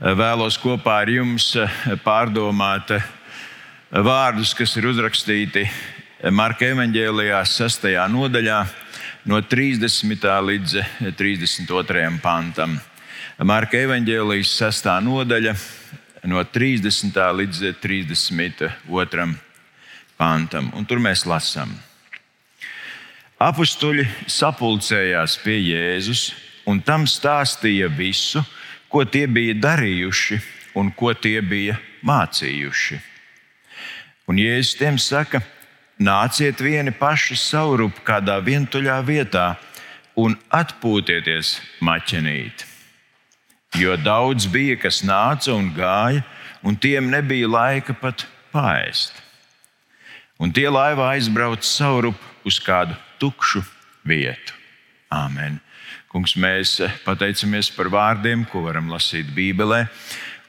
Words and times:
vēlos 0.00 0.58
kopā 0.60 1.00
ar 1.02 1.10
jums 1.10 1.52
pārdomāt 2.04 2.90
vārdus, 3.90 4.52
kas 4.54 4.76
ir 4.76 4.90
uzrakstīti 4.90 5.64
Marka 6.32 6.66
evanģēlijā, 6.72 7.42
6. 7.44 7.88
nodaļā, 8.12 8.58
no 9.28 9.40
30. 9.40 10.26
līdz 10.48 10.76
32. 11.16 12.06
pantam. 12.22 12.78
Marka 13.44 13.78
evanģēlijas 13.78 14.54
6. 14.58 14.88
nodaļa, 15.04 15.54
no 16.28 16.44
30. 16.44 17.20
līdz 17.40 17.64
32. 17.80 19.26
pantam. 20.16 20.72
Un 20.76 20.88
tur 20.88 21.00
mēs 21.04 21.26
lasām. 21.28 21.72
Apostoli 23.36 24.06
sapulcējās 24.32 25.36
pie 25.44 25.58
Jēzus 25.60 26.30
un 26.66 26.80
tam 26.80 27.04
stāstīja 27.04 27.90
visu, 27.92 28.40
ko 28.92 29.04
tie 29.04 29.26
bija 29.26 29.56
darījuši 29.58 30.40
un 30.76 30.90
ko 30.92 31.12
tie 31.14 31.40
bija 31.40 31.76
mācījuši. 32.06 32.98
Un 34.26 34.40
Jēzus 34.42 34.78
tiem 34.78 34.98
saka, 34.98 35.40
nāciet 35.98 36.60
vieni 36.60 36.92
paši 36.92 37.36
saurup 37.38 38.02
kādā 38.06 38.38
vientuļā 38.44 38.98
vietā 39.06 39.54
un 40.18 40.34
atpūtieties 40.50 41.56
maķenīt. 41.84 42.64
Jo 43.76 43.96
daudz 44.00 44.48
bija, 44.48 44.78
kas 44.80 45.02
nāca 45.04 45.52
un 45.54 45.70
gāja, 45.76 46.24
un 46.64 46.76
tiem 46.80 47.10
nebija 47.12 47.48
laika 47.48 47.94
pat 47.94 48.24
pāriest. 48.54 49.12
Un 50.40 50.52
tie 50.52 50.68
laivā 50.68 51.14
aizbrauca 51.14 51.64
saurup 51.64 52.18
uz 52.44 52.58
kādu 52.60 52.96
tukšu 53.20 53.62
vietu. 54.04 54.56
Āmen. 55.16 55.60
Kungs, 56.12 56.36
mēs 56.40 56.78
pateicamies 57.04 57.70
par 57.74 57.90
vārdiem, 57.92 58.44
ko 58.50 58.64
varam 58.66 58.90
lasīt 58.92 59.28
Bībelē, 59.36 59.86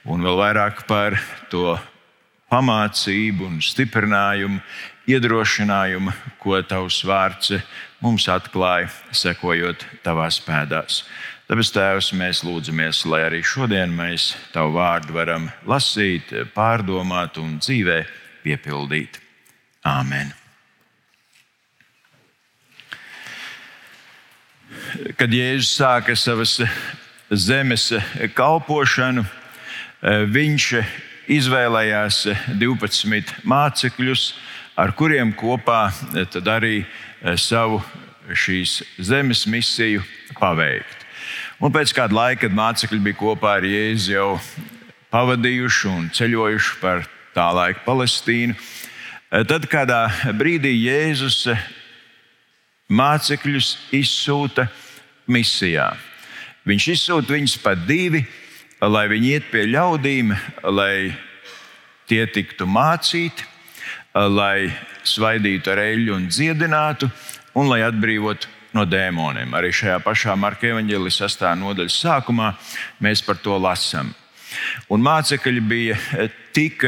un 0.08 0.23
vēl 0.25 0.38
vairāk 0.39 0.85
par 0.89 1.17
to 1.52 1.75
pamācību, 2.52 3.47
un 3.47 3.58
stiprinājumu, 3.64 4.61
iedrošinājumu, 5.08 6.14
ko 6.41 6.61
Tavs 6.67 7.02
vārds 7.08 7.56
mums 8.03 8.28
atklāja, 8.31 8.91
sekojot 9.11 9.86
Tavās 10.06 10.39
pēdās. 10.44 11.03
Tāpēc, 11.47 11.69
Tēvs, 11.78 12.09
mēs 12.19 12.44
lūdzamies, 12.44 13.06
lai 13.08 13.22
arī 13.30 13.39
šodien 13.39 13.94
mēs 13.95 14.34
Tavu 14.52 14.75
vārdu 14.75 15.16
varam 15.16 15.47
lasīt, 15.67 16.34
pārdomāt 16.56 17.39
un 17.39 17.56
dzīvē 17.63 18.02
piepildīt. 18.44 19.22
Āmen! 19.88 20.36
Kad 25.17 25.33
Jēzus 25.33 25.73
sāka 25.77 26.15
savas 26.17 26.57
zemes 27.31 27.89
kalpošanu, 28.37 29.25
viņš 30.31 30.67
izvēlējās 31.37 32.21
12 32.59 33.33
mācekļus, 33.47 34.27
ar 34.77 34.93
kuriem 34.95 35.33
kopā 35.35 35.88
arī 36.53 36.85
savu 37.35 37.81
šīs 38.31 38.81
zemes 38.99 39.45
misiju 39.47 40.03
paveikt. 40.39 41.05
Un 41.59 41.73
pēc 41.73 41.91
kāda 41.95 42.13
laika, 42.13 42.45
kad 42.45 42.55
mācekļi 42.55 42.99
bija 43.09 43.17
kopā 43.17 43.57
ar 43.57 43.65
Jēzu 43.65 44.13
jau 44.13 44.31
pavadījuši 45.13 45.88
un 45.89 46.09
ceļojuši 46.13 46.75
par 46.81 47.07
tā 47.33 47.47
laika 47.55 47.81
Palestīnu, 47.85 48.55
tad 49.49 49.65
kādā 49.71 50.05
brīdī 50.38 50.75
Jēzus 50.75 51.47
mācekļus 52.88 53.71
izsūta 53.95 54.67
misijā. 55.27 55.91
Viņš 56.67 56.88
izsūta 56.94 57.35
viņus 57.35 57.57
pa 57.63 57.75
divi, 57.75 58.23
lai 58.81 59.07
viņi 59.11 59.31
iet 59.35 59.47
pie 59.52 59.66
ļaudīm, 59.71 60.33
lai 60.71 61.16
tie 62.07 62.25
tiktu 62.31 62.67
mācīti, 62.69 63.45
lai 64.16 64.69
svaidītu 65.07 65.71
ar 65.71 65.81
eļļu 65.83 66.16
un 66.16 66.29
dziedinātu, 66.31 67.09
un 67.57 67.69
lai 67.72 67.81
atbrīvotu 67.85 68.50
no 68.78 68.85
dēmoniem. 68.88 69.53
Arī 69.57 69.72
šajā 69.73 70.00
pašā 70.06 70.35
Marka 70.39 70.69
evanģēlijas 70.69 71.22
sastāvā 71.23 71.56
nodaļas 71.59 72.00
sākumā 72.03 72.53
mēs 73.03 73.23
par 73.25 73.39
to 73.41 73.57
lasām. 73.59 74.13
Un 74.94 75.03
mācekļi 75.03 75.63
bija 75.67 75.97
tik 76.56 76.85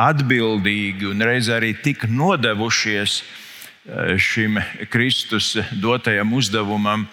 atbildīgi 0.00 1.10
un 1.10 1.24
reizē 1.24 1.58
arī 1.58 1.74
tik 1.84 2.06
nodevušies 2.08 3.20
šim 4.20 4.58
Kristus 4.90 5.54
dotajam 5.72 6.32
uzdevumam, 6.36 7.06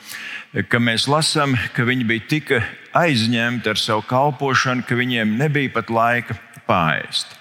ka 0.67 0.79
mēs 0.79 1.07
lasām, 1.11 1.55
ka 1.73 1.85
viņi 1.87 2.07
bija 2.07 2.27
tik 2.27 2.53
aizņemti 2.97 3.71
ar 3.71 3.79
savu 3.79 4.03
kalpošanu, 4.07 4.85
ka 4.87 4.97
viņiem 4.97 5.37
nebija 5.39 5.73
pat 5.75 5.91
laika 5.93 6.37
pāriest. 6.67 7.35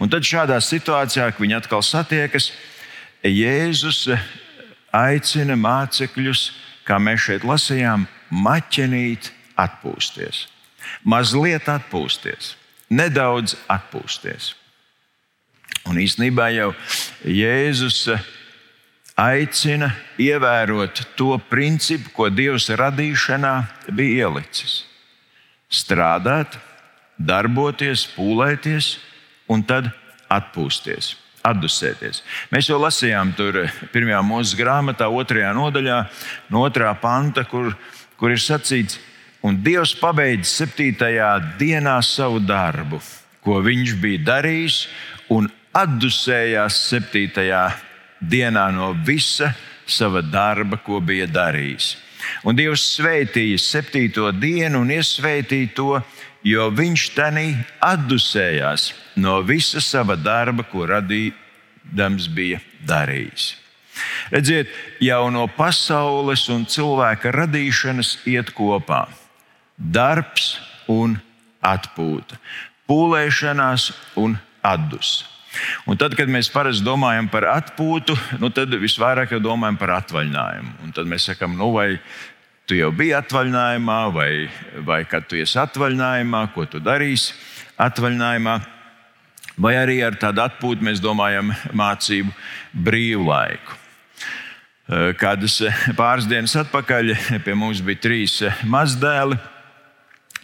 Un 0.00 0.10
tad 0.12 0.26
šādā 0.26 0.58
situācijā, 0.62 1.30
kad 1.32 1.42
viņi 1.42 1.58
atkal 1.58 1.82
satiekas, 1.82 2.52
Jēzus 3.26 4.04
aicina 4.94 5.56
mācekļus, 5.58 6.50
kā 6.86 7.00
mēs 7.02 7.24
šeit 7.26 7.46
lasījām, 7.48 8.06
maķenīt, 8.30 9.32
atpūsties. 9.58 10.44
Mazliet 11.02 11.66
atpūsties, 11.72 12.54
nedaudz 12.92 13.56
atpūsties. 13.72 14.52
Un 15.90 15.98
īsnībā 16.02 16.50
jau 16.54 16.72
Jēzus 17.24 18.04
aicina 19.16 19.90
ievērot 20.20 21.00
to 21.16 21.36
principu, 21.50 22.12
ko 22.12 22.28
Dievs 22.28 22.68
radīšanā 22.76 23.54
bija 23.96 24.28
ielicis. 24.28 24.84
Strādāt, 25.72 26.58
darboties, 27.16 28.04
pūlēties 28.12 28.96
un 29.50 29.64
tad 29.66 29.88
atpūsties, 30.32 31.14
atdusēties. 31.46 32.22
Mēs 32.52 32.68
jau 32.68 32.78
lasījām 32.82 33.32
tur 33.38 33.64
pirmajā 33.94 34.20
mūža 34.26 34.60
grāmatā, 34.60 35.08
otrajā 35.08 35.54
nodaļā, 35.56 35.98
no 36.52 36.66
otrā 36.68 36.92
panta, 37.00 37.46
kur, 37.48 37.72
kur 38.20 38.34
ir 38.34 38.42
sacīts, 38.42 39.00
un 39.46 39.62
Dievs 39.64 39.94
pabeidz 39.96 40.50
septītajā 40.50 41.32
dienā 41.58 41.96
savu 42.04 42.42
darbu, 42.44 43.00
ko 43.40 43.62
viņš 43.64 43.96
bija 44.02 44.24
darījis, 44.28 44.80
un 45.32 45.48
atdusējās 45.76 46.84
septītajā 46.90 47.64
dienā 47.70 47.85
no 48.20 48.92
visa 49.04 49.54
sava 49.86 50.22
darba, 50.22 50.76
ko 50.76 51.00
bija 51.00 51.26
darījis. 51.26 51.96
Un 52.44 52.56
Dievs 52.56 52.96
svētīja 52.96 53.58
septīto 53.58 54.32
dienu 54.32 54.80
un 54.80 54.90
iesvētīja 54.90 55.74
to, 55.76 56.00
jo 56.42 56.70
viņš 56.70 57.10
tenī 57.14 57.56
atdusējās 57.80 58.92
no 59.16 59.42
visa 59.42 59.80
sava 59.80 60.16
darba, 60.16 60.62
ko 60.64 60.86
radījams 60.86 62.28
bija 62.28 62.60
darījis. 62.86 63.54
Redziet, 64.30 64.68
jau 65.00 65.30
no 65.30 65.46
pasaules 65.48 66.48
un 66.52 66.66
cilvēka 66.68 67.32
radīšanas 67.32 68.18
iet 68.28 68.52
kopā 68.56 69.06
darbs 69.76 70.56
un 70.88 71.16
atpūta, 71.64 72.38
pūlēšanās 72.88 73.90
un 74.20 74.36
atdusme. 74.64 75.35
Un 75.86 75.98
tad, 76.00 76.14
kad 76.18 76.30
mēs 76.30 76.50
parasti 76.52 76.84
domājam 76.86 77.28
par 77.32 77.48
atpūtu, 77.52 78.16
nu 78.42 78.50
tad 78.54 78.74
visvairāk 78.80 79.34
jau 79.34 79.42
domājam 79.42 79.78
par 79.80 79.96
atvaļinājumu. 80.00 80.72
Un 80.86 80.94
tad 80.96 81.10
mēs 81.10 81.28
sakām, 81.30 81.56
nu, 81.58 81.70
vai 81.74 81.96
tu 82.66 82.78
jau 82.78 82.90
biji 82.94 83.14
atvaļinājumā, 83.20 83.98
vai, 84.14 84.30
vai 84.86 85.00
kad 85.08 85.28
tu 85.30 85.38
esi 85.38 85.58
atvaļinājumā, 85.62 86.42
ko 86.54 86.66
tu 86.70 86.82
darīsi 86.82 87.34
atvaļinājumā. 87.82 88.56
Vai 89.56 89.72
arī 89.80 90.00
ar 90.04 90.18
tādu 90.20 90.42
atpūtu 90.44 90.84
mēs 90.84 91.00
domājam 91.00 91.54
mācību 91.72 92.34
brīvlaiku. 92.86 93.78
Kādas 95.18 95.56
pāris 95.98 96.28
dienas 96.30 96.54
atpakaļ 96.60 97.14
pie 97.46 97.54
mums 97.58 97.80
bija 97.82 98.02
trīs 98.04 98.36
mazdēli 98.68 99.38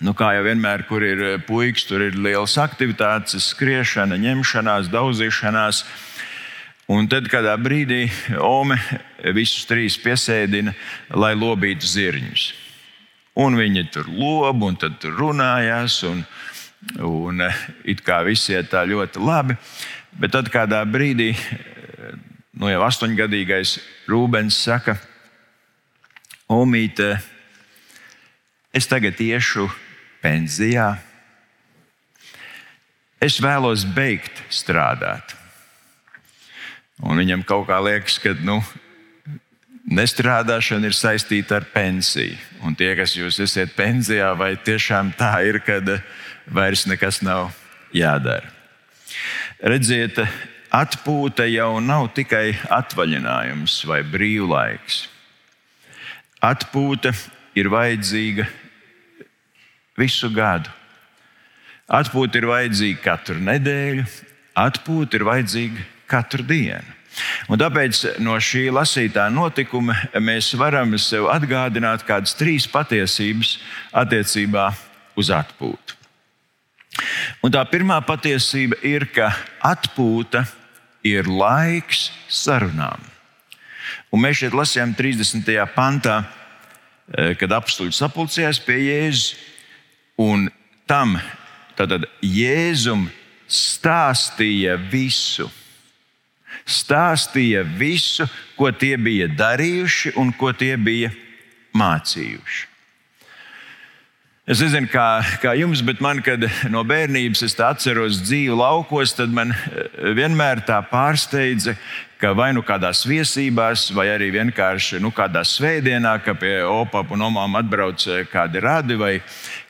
Nu, 0.03 0.17
kā 0.19 0.33
jau 0.35 0.43
vienmēr, 0.43 0.83
kur 0.89 1.05
ir 1.07 1.21
eh, 1.23 1.35
puikas, 1.47 1.85
tur 1.87 2.03
ir 2.03 2.17
liels 2.19 2.57
aktivitātes, 2.59 3.45
skriešana, 3.53 4.17
ņemšanās, 4.19 4.89
daudzīšanās. 4.91 5.85
Un 6.91 7.07
tad 7.07 7.29
kādā 7.31 7.53
brīdī 7.63 8.09
Ome 8.43 8.81
visus 9.37 9.63
trīs 9.71 9.95
piesēdina, 10.03 10.75
lai 11.15 11.37
lobītu 11.39 11.87
zirņus. 11.87 12.47
Un 13.39 13.55
viņi 13.55 13.85
tur 13.95 14.09
lobu, 14.11 14.73
un 14.73 14.79
tad 14.83 14.97
tur 14.99 15.15
runājās, 15.21 16.01
un, 16.11 16.25
un 17.07 17.47
eh, 17.47 17.63
it 17.95 18.03
kā 18.03 18.25
viss 18.27 18.51
iet 18.51 18.73
tā 18.75 18.83
ļoti 18.91 19.23
labi. 19.23 19.55
Bet 20.19 20.35
tad 20.35 20.51
kādā 20.51 20.83
brīdī, 20.83 21.31
eh, 21.31 22.19
nu 22.59 22.73
jau 22.75 22.83
astoņgadīgais 22.89 23.77
Rūbens 24.11 24.59
saka, 24.67 24.99
Omīte, 26.51 27.15
es 28.75 28.91
tagad 28.91 29.23
iešu 29.23 29.71
pensijā. 30.23 30.95
Es 33.23 33.39
vēlos 33.43 33.85
beigt 33.95 34.43
strādāt. 34.51 35.37
Un 37.03 37.19
viņam 37.19 37.43
kaut 37.47 37.69
kā 37.69 37.79
liekas, 37.83 38.19
ka 38.23 38.35
nu, 38.43 38.61
Nestrādāšana 39.83 40.87
ir 40.87 40.95
saistīta 40.95 41.59
ar 41.59 41.67
pensiju. 41.75 42.37
Un 42.63 42.77
tie, 42.79 42.93
kas 42.95 43.17
jūs 43.19 43.41
esat 43.43 43.75
pensijā, 43.75 44.31
vai 44.39 44.55
tiešām 44.55 45.11
tā 45.19 45.33
ir, 45.49 45.59
kad 45.67 45.89
vairs 46.47 46.87
nekas 46.87 47.19
nav 47.27 47.51
jādara. 47.91 48.47
Redziet, 49.59 50.21
atpūta 50.71 51.49
jau 51.51 51.81
nav 51.83 52.13
tikai 52.15 52.55
atvaļinājums 52.71 53.81
vai 53.91 54.01
brīvlaiks. 54.07 55.09
Atpūta 56.43 57.13
ir 57.59 57.69
vajadzīga 57.71 58.47
visu 60.03 60.31
gadu. 60.35 60.71
Atpūta 61.93 62.41
ir 62.41 62.49
vajadzīga 62.51 63.03
katru 63.05 63.39
nedēļu, 63.43 64.05
atpūta 64.59 65.19
ir 65.19 65.27
vajadzīga 65.29 65.87
katru 66.11 66.45
dienu. 66.47 66.99
Un 67.53 67.61
tāpēc 67.61 67.99
no 68.25 68.39
šī 68.41 68.69
lasītā 68.73 69.27
notikuma 69.33 69.97
mēs 70.25 70.53
varam 70.57 70.95
sev 71.01 71.29
atgādināt 71.33 72.07
kādas 72.09 72.33
trīs 72.39 72.65
patiesības 72.71 73.59
attiecībā 74.03 74.71
uz 75.21 75.29
atpūtu. 75.35 75.99
Un 77.45 77.53
tā 77.53 77.63
pirmā 77.69 77.99
patiesība 78.05 78.79
ir, 78.87 79.07
ka 79.13 79.31
atpūta 79.65 80.45
ir 81.05 81.29
laiks 81.29 82.11
sarunām. 82.31 83.01
Un 84.13 84.21
mēs 84.23 84.43
šeit 84.43 84.57
lasījām 84.57 84.93
30. 84.97 85.67
pantā, 85.75 86.23
eh, 87.17 87.35
kad 87.37 87.53
apstuļi 87.53 87.97
sapulcējās 87.97 88.61
pie 88.65 88.79
Jēzus, 88.89 89.35
un 90.23 90.47
tam 90.87 91.19
Jēzum 92.23 93.09
stāstīja 93.51 94.77
visu 94.93 95.49
stāstīja 96.67 97.63
visu, 97.79 98.27
ko 98.57 98.71
tie 98.73 98.97
bija 99.01 99.29
darījuši 99.31 100.15
un 100.21 100.33
ko 100.37 100.53
tie 100.55 100.77
bija 100.77 101.11
mācījuši. 101.77 102.69
Es 104.53 104.59
nezinu, 104.59 104.89
kā, 104.91 105.23
kā 105.39 105.53
jums, 105.55 105.85
bet 105.87 106.01
man, 106.03 106.19
kad 106.19 106.43
no 106.71 106.81
bērnības 106.83 107.45
es 107.47 107.55
atceros 107.63 108.19
dzīvi 108.25 108.57
laukos, 108.59 109.15
tad 109.15 109.31
man 109.31 109.53
eh, 109.55 110.11
vienmēr 110.19 110.65
tā 110.67 110.81
pārsteidza, 110.91 111.77
ka 112.19 112.33
vai 112.35 112.51
nu 112.55 112.65
kādās 112.67 113.05
viesībās, 113.07 113.87
vai 113.95 114.09
arī 114.11 114.33
vienkārši 114.35 114.99
nu, 115.03 115.13
kādā 115.15 115.45
svētdienā, 115.47 116.17
ka 116.27 116.35
pie 116.39 116.57
opām 116.67 117.15
un 117.15 117.23
omām 117.31 117.55
atbrauc 117.63 118.03
eh, 118.11 118.27
kādi 118.31 118.63
radi 118.67 118.99
vai 118.99 119.13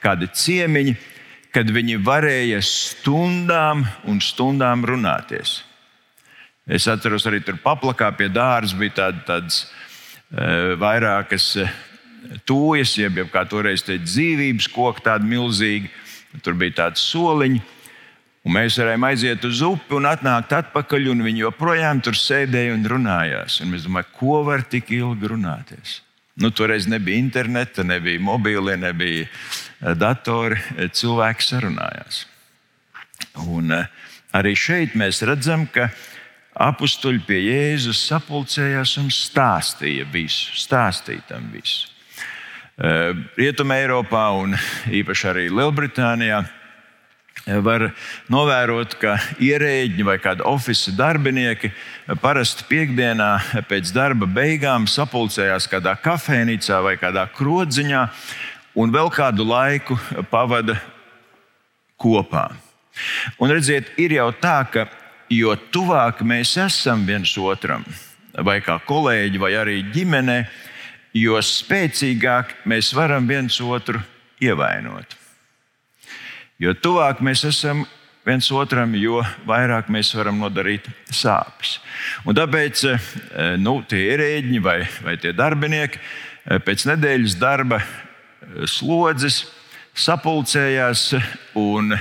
kādi 0.03 0.29
ciemiņi, 0.29 0.95
kad 1.53 1.69
viņi 1.69 1.99
varēja 2.03 2.63
stundām 2.65 3.85
un 4.09 4.21
stundām 4.25 4.87
runāties. 4.89 5.61
Es 6.67 6.87
atceros, 6.89 7.27
arī 7.27 7.43
tur 7.43 7.59
paplakā 7.61 8.13
pie 8.17 8.29
dārza 8.33 8.79
bija 8.79 8.95
tād, 9.01 9.23
tādas 9.27 9.65
e, 9.65 10.77
vairākas 10.79 11.49
e, 11.59 11.67
tūjas, 12.47 12.95
jeb, 13.01 13.19
jeb 13.19 13.33
kā 13.33 13.43
toreiz 13.51 13.83
teica, 13.83 14.07
dzīvības 14.07 14.69
koki, 14.73 15.05
tādi 15.09 15.29
milzīgi. 15.33 15.91
Tur 16.43 16.55
bija 16.57 16.85
tādi 16.85 17.03
soliņi. 17.03 17.61
Un 18.43 18.57
mēs 18.57 18.79
varējām 18.81 19.05
aiziet 19.07 19.45
uz 19.47 19.61
upi 19.63 19.99
un 19.99 20.07
atnākt 20.11 20.55
atpakaļ, 20.57 21.11
un 21.13 21.27
viņi 21.27 21.45
joprojām 21.45 22.01
tur 22.03 22.17
sēdēja 22.19 22.73
un 22.75 22.87
runājās. 22.91 23.61
Un 23.63 23.75
mēs 23.75 23.85
domājam, 23.87 24.15
ko 24.17 24.41
var 24.47 24.65
tik 24.67 24.91
ilgi 24.95 25.31
runāties? 25.31 26.01
Nu, 26.41 26.49
toreiz 26.51 26.89
nebija 26.89 27.21
interneta, 27.21 27.85
nebija 27.85 28.23
mobīlie, 28.25 28.79
nebija 28.81 29.29
datori. 29.99 30.59
Cilvēki 30.93 31.47
sarunājās. 31.47 32.25
Un 33.49 33.73
arī 34.33 34.55
šeit 34.59 34.97
mēs 34.99 35.23
redzam, 35.27 35.67
ka 35.73 35.91
apstuļi 36.53 37.23
pie 37.27 37.41
Jēzus 37.47 38.03
sapulcējās 38.11 38.97
un 39.01 39.09
stāstīja 39.13 40.07
visu, 40.13 40.53
stāstīja 40.61 41.25
tam 41.33 41.49
visu. 41.53 41.89
Rietumē, 43.37 43.83
Eiropā 43.85 44.27
un 44.41 44.57
īpaši 44.91 45.29
arī 45.31 45.47
Lielbritānijā 45.53 46.41
var 47.63 47.89
novērot, 48.31 48.95
ka 49.01 49.17
ierēģi 49.43 50.05
vai 50.07 50.17
kādi 50.23 50.45
oficiāli 50.47 50.97
darbinieki 50.99 51.73
parasti 52.23 52.67
piekdienā 52.69 53.65
pēc 53.69 53.91
darba 53.95 54.29
beigām 54.31 54.87
sapulcējās 54.91 55.67
kādā 55.71 55.97
kafejnīcā 56.03 56.79
vai 56.85 56.95
kādā 57.01 57.27
krodziņā 57.35 58.07
un 58.75 58.93
vēl 58.93 59.11
kādu 59.13 59.47
laiku 59.47 59.99
pavada 60.31 60.79
kopā. 62.01 62.49
Un 63.41 63.53
redziet, 63.53 63.93
ir 64.01 64.17
jau 64.19 64.29
tā, 64.37 64.59
ka 64.69 64.87
jo 65.33 65.55
tuvāk 65.73 66.21
mēs 66.27 66.57
esam 66.61 67.07
viens 67.09 67.33
otram, 67.41 67.85
vai 68.45 68.61
kā 68.65 68.79
kolēģi, 68.87 69.41
vai 69.41 69.55
arī 69.57 69.79
ģimenē, 69.95 70.39
jo 71.17 71.41
spēcīgāk 71.45 72.63
mēs 72.69 72.93
varam 72.97 73.27
viens 73.29 73.59
otru 73.61 74.01
ievainot. 74.43 75.17
Jo 76.63 76.75
tuvāk 76.79 77.21
mēs 77.25 77.45
esam 77.49 77.85
viens 78.27 78.47
otram, 78.55 78.95
jo 78.95 79.23
vairāk 79.49 79.89
mēs 79.91 80.13
varam 80.15 80.39
nodarīt 80.43 80.87
sāpes. 81.11 81.79
Un 82.29 82.37
tāpēc 82.39 82.85
eh, 82.93 83.11
nu, 83.59 83.81
tie 83.89 84.05
ierēģi 84.13 84.63
vai, 84.63 84.79
vai 85.03 85.17
tie 85.21 85.33
darbinieki 85.35 85.99
eh, 85.99 86.63
pēc 86.63 86.87
nedēļas 86.93 87.39
darba 87.41 87.83
slodzes 88.69 89.45
sapulcējās 89.99 91.13
un 91.59 91.95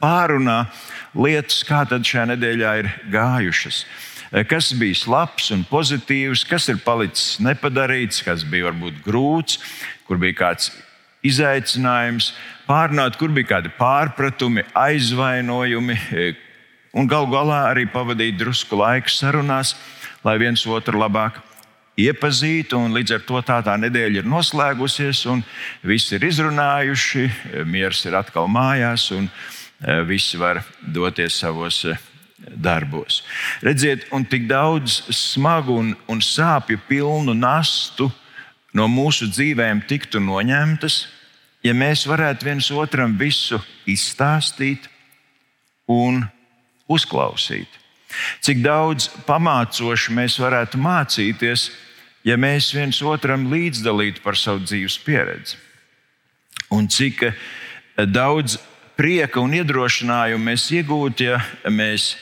pārunā 0.00 0.64
lietas, 1.16 1.62
kā 1.66 1.84
tad 1.88 2.06
šajā 2.06 2.30
nedēļā 2.34 2.76
ir 2.82 2.90
gājušas. 3.12 3.84
Kas 4.46 4.70
bija 4.78 5.10
labs 5.10 5.50
un 5.50 5.64
pozitīvs, 5.66 6.44
kas 6.46 6.68
ir 6.70 6.78
palicis 6.84 7.40
nepadarīts, 7.42 8.22
kas 8.22 8.44
bija 8.46 8.68
varbūt 8.68 9.00
grūts, 9.02 9.58
kur 10.06 10.20
bija 10.22 10.38
kāds 10.44 10.70
izaicinājums, 11.26 12.30
pārnāt, 12.68 13.18
kur 13.18 13.34
bija 13.34 13.56
kādi 13.56 13.72
pārpratumi, 13.74 14.64
aizvainojumi, 14.78 15.98
un 16.94 17.10
galu 17.10 17.32
galā 17.34 17.64
arī 17.72 17.88
pavadīt 17.90 18.38
drusku 18.38 18.78
laiku 18.78 19.10
sarunās, 19.12 19.74
lai 20.24 20.38
viens 20.38 20.62
otru 20.66 21.00
labāk 21.00 21.42
iepazītu. 22.06 22.80
Līdz 22.96 23.16
ar 23.16 23.24
to 23.28 23.40
tā, 23.46 23.60
tā 23.66 23.76
nedēļa 23.80 24.22
ir 24.22 24.28
noslēgusies, 24.28 25.24
un 25.30 25.44
visi 25.86 26.16
ir 26.16 26.28
izrunājuši, 26.28 27.24
miers 27.68 28.04
ir 28.08 28.18
atkal 28.20 28.48
mājās. 28.50 29.10
Un, 29.16 29.30
Eh, 29.80 30.02
visi 30.04 30.36
var 30.36 30.62
doties 30.80 31.38
savos 31.38 31.84
eh, 31.84 31.96
darbos. 32.36 33.22
Redziet, 33.60 34.04
un 34.12 34.24
tik 34.24 34.44
daudz 34.44 35.06
smagu 35.08 35.72
un, 35.72 35.94
un 36.06 36.20
sāpju 36.20 36.76
pilnu 36.88 37.32
nastu 37.32 38.10
no 38.76 38.84
mūsu 38.92 39.30
dzīvēm 39.32 39.80
tiktu 39.88 40.20
noņemtas, 40.20 41.06
ja 41.64 41.72
mēs 41.72 42.04
varētu 42.04 42.44
viens 42.44 42.68
otram 42.76 43.16
visu 43.16 43.56
izstāstīt 43.88 44.84
un 45.88 46.26
uzklausīt. 46.84 47.80
Cik 48.44 48.60
daudz 48.60 49.08
pamācoši 49.24 50.12
mēs 50.12 50.36
varētu 50.42 50.76
mācīties, 50.76 51.70
ja 52.24 52.36
mēs 52.40 52.72
viens 52.74 53.00
otram 53.02 53.48
līdzdalītu 53.52 54.22
par 54.24 54.38
savu 54.38 54.64
dzīves 54.64 54.98
pieredzi. 55.04 55.58
Un 56.70 56.88
cik 56.88 57.24
daudz 58.10 58.58
prieka 59.00 59.40
un 59.40 59.54
iedrošinājumu 59.56 60.50
mēs 60.50 60.66
iegūtu, 60.76 61.30
ja 61.30 61.40
mēs 61.72 62.14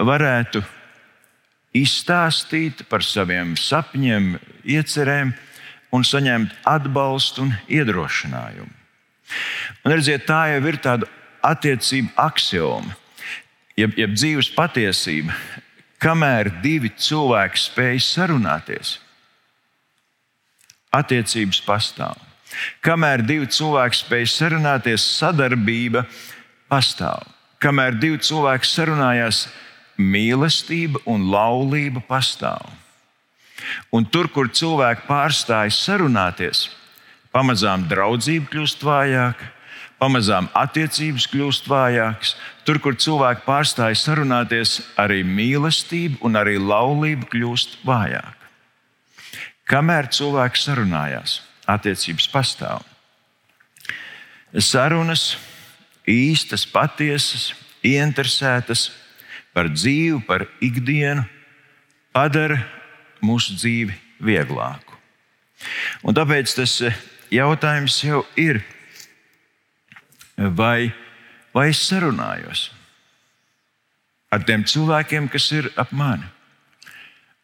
varētu 0.00 0.62
izstāstīt 1.74 2.84
par 2.88 3.04
saviem 3.04 3.54
sapņiem, 3.58 4.34
iecerēm 4.64 5.34
un 5.94 6.06
saņemt 6.06 6.54
atbalstu 6.66 7.44
un 7.44 7.52
iedrošinājumu. 7.68 8.72
Un 9.84 9.92
redziet, 9.92 10.26
tā 10.28 10.46
jau 10.54 10.62
ir 10.68 10.78
tāda 10.82 11.08
attiecība 11.44 12.12
axioma, 12.26 12.96
jeb, 13.76 13.94
jeb 13.98 14.14
dzīves 14.16 14.50
patiesība. 14.56 15.36
Kamēr 16.02 16.50
divi 16.64 16.90
cilvēki 17.00 17.60
spēj 17.60 18.00
sarunāties, 18.04 18.98
attiecības 20.94 21.60
pastāv. 21.66 22.14
Kamēr 22.84 23.24
divi 23.26 23.48
cilvēki 23.50 23.98
spēj 23.98 24.28
sarunāties, 24.30 25.04
sadarbība 25.18 26.04
pastāv. 26.70 27.26
Kamēr 27.62 27.96
divi 27.98 28.20
cilvēki 28.22 28.68
sarunājās, 28.68 29.46
mīlestība 29.98 31.02
un 31.10 31.28
laulība 31.32 32.02
pastāv. 32.08 32.62
Un 33.94 34.04
tur, 34.04 34.28
kur 34.28 34.50
cilvēki 34.50 35.06
pārstājas 35.08 35.78
sarunāties, 35.86 36.66
pamazām 37.34 37.86
draudzība 37.90 38.50
kļūst 38.52 38.84
vājāka, 38.84 39.50
pamazām 40.02 40.50
attiecības 40.58 41.26
kļūst 41.32 41.70
vājākas. 41.70 42.34
Tur, 42.66 42.80
kur 42.82 42.98
cilvēki 42.98 43.44
pārstājas 43.46 44.04
sarunāties, 44.06 44.78
arī 45.00 45.22
mīlestība 45.24 46.20
un 46.26 46.40
arī 46.40 46.58
laulība 46.60 47.30
kļūst 47.32 47.80
vājāka. 47.86 48.43
Kamēr 49.64 50.10
cilvēki 50.12 50.60
sarunājās, 50.60 51.38
attiecības 51.70 52.26
pastāv. 52.28 52.82
Sarunas 54.60 55.34
īstas, 56.08 56.66
patiesas, 56.68 57.52
ieinteresētas 57.84 58.90
par 59.56 59.70
dzīvi, 59.72 60.20
par 60.28 60.46
ikdienu, 60.62 61.24
padara 62.14 62.60
mūsu 63.24 63.56
dzīvi 63.56 63.96
vieglāku. 64.24 64.94
Un 66.04 66.16
tāpēc 66.16 66.52
tas 66.58 66.76
jautājums 67.32 67.96
jau 68.04 68.22
ir, 68.36 68.60
vai, 70.36 70.92
vai 71.54 71.70
es 71.72 71.80
sarunājos 71.88 72.68
ar 74.34 74.42
tiem 74.44 74.64
cilvēkiem, 74.66 75.30
kas 75.30 75.46
ir 75.54 75.70
ap 75.78 75.92
mani? 75.94 76.26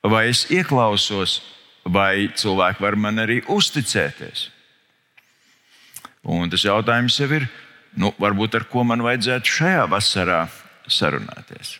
Vai 0.03 0.27
es 0.31 0.47
ieklausos, 0.51 1.39
vai 1.91 2.31
cilvēki 2.37 2.83
var 2.83 2.97
man 2.97 3.23
arī 3.23 3.41
uzticēties? 3.51 4.49
Un 6.31 6.51
tas 6.53 6.65
jautājums 6.65 7.17
jau 7.19 7.31
ir, 7.33 7.47
nu, 7.97 8.13
varbūt 8.21 8.59
ar 8.59 8.67
ko 8.71 8.85
man 8.85 9.03
vajadzētu 9.05 9.55
šajā 9.59 9.87
vasarā 9.91 10.41
sarunāties. 10.91 11.79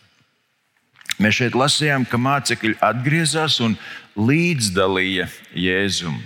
Mēs 1.21 1.37
šeit 1.37 1.55
lasījām, 1.57 2.07
ka 2.09 2.17
mācekļi 2.17 2.79
atgriezās 2.81 3.59
un 3.61 3.75
līdzdalīja 4.17 5.27
Jēzum. 5.53 6.17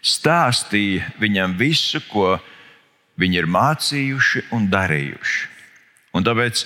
Stāstīja 0.00 1.10
viņam 1.20 1.56
visu, 1.58 2.00
ko 2.08 2.38
viņi 3.20 3.42
ir 3.42 3.48
mācījuši 3.50 4.46
un 4.56 4.70
darījuši. 4.72 5.48
Un 6.16 6.24
tāpēc 6.24 6.64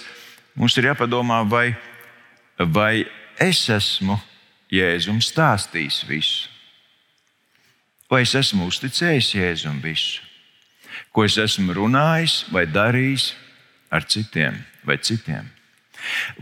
mums 0.54 0.76
ir 0.78 0.92
jāpadomā, 0.92 1.40
vai, 1.48 1.72
vai 2.60 3.02
es 3.40 3.64
esmu 3.72 4.20
Jēzum 4.72 5.18
stāstījis 5.24 6.04
visu, 6.08 6.51
vai 8.12 8.26
es 8.26 8.36
esmu 8.36 8.68
uzticējis 8.68 9.32
Jēzum 9.38 9.80
visu 9.80 10.20
ko 11.12 11.26
es 11.28 11.36
esmu 11.40 11.74
runājis 11.76 12.42
vai 12.52 12.64
darījis 12.68 13.32
ar 13.92 14.06
citiem 14.08 14.56
vai 14.86 14.98
citiem. 14.98 15.48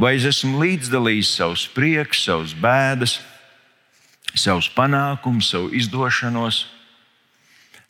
Vai 0.01 0.15
es 0.17 0.25
esmu 0.25 0.63
līdzdalījis 0.63 1.35
savus 1.37 1.67
prieks, 1.75 2.23
savus 2.25 2.55
bēdas, 2.57 3.19
savus 4.33 4.71
panākumus, 4.73 5.51
savu 5.53 5.69
izdošanos, 5.77 6.63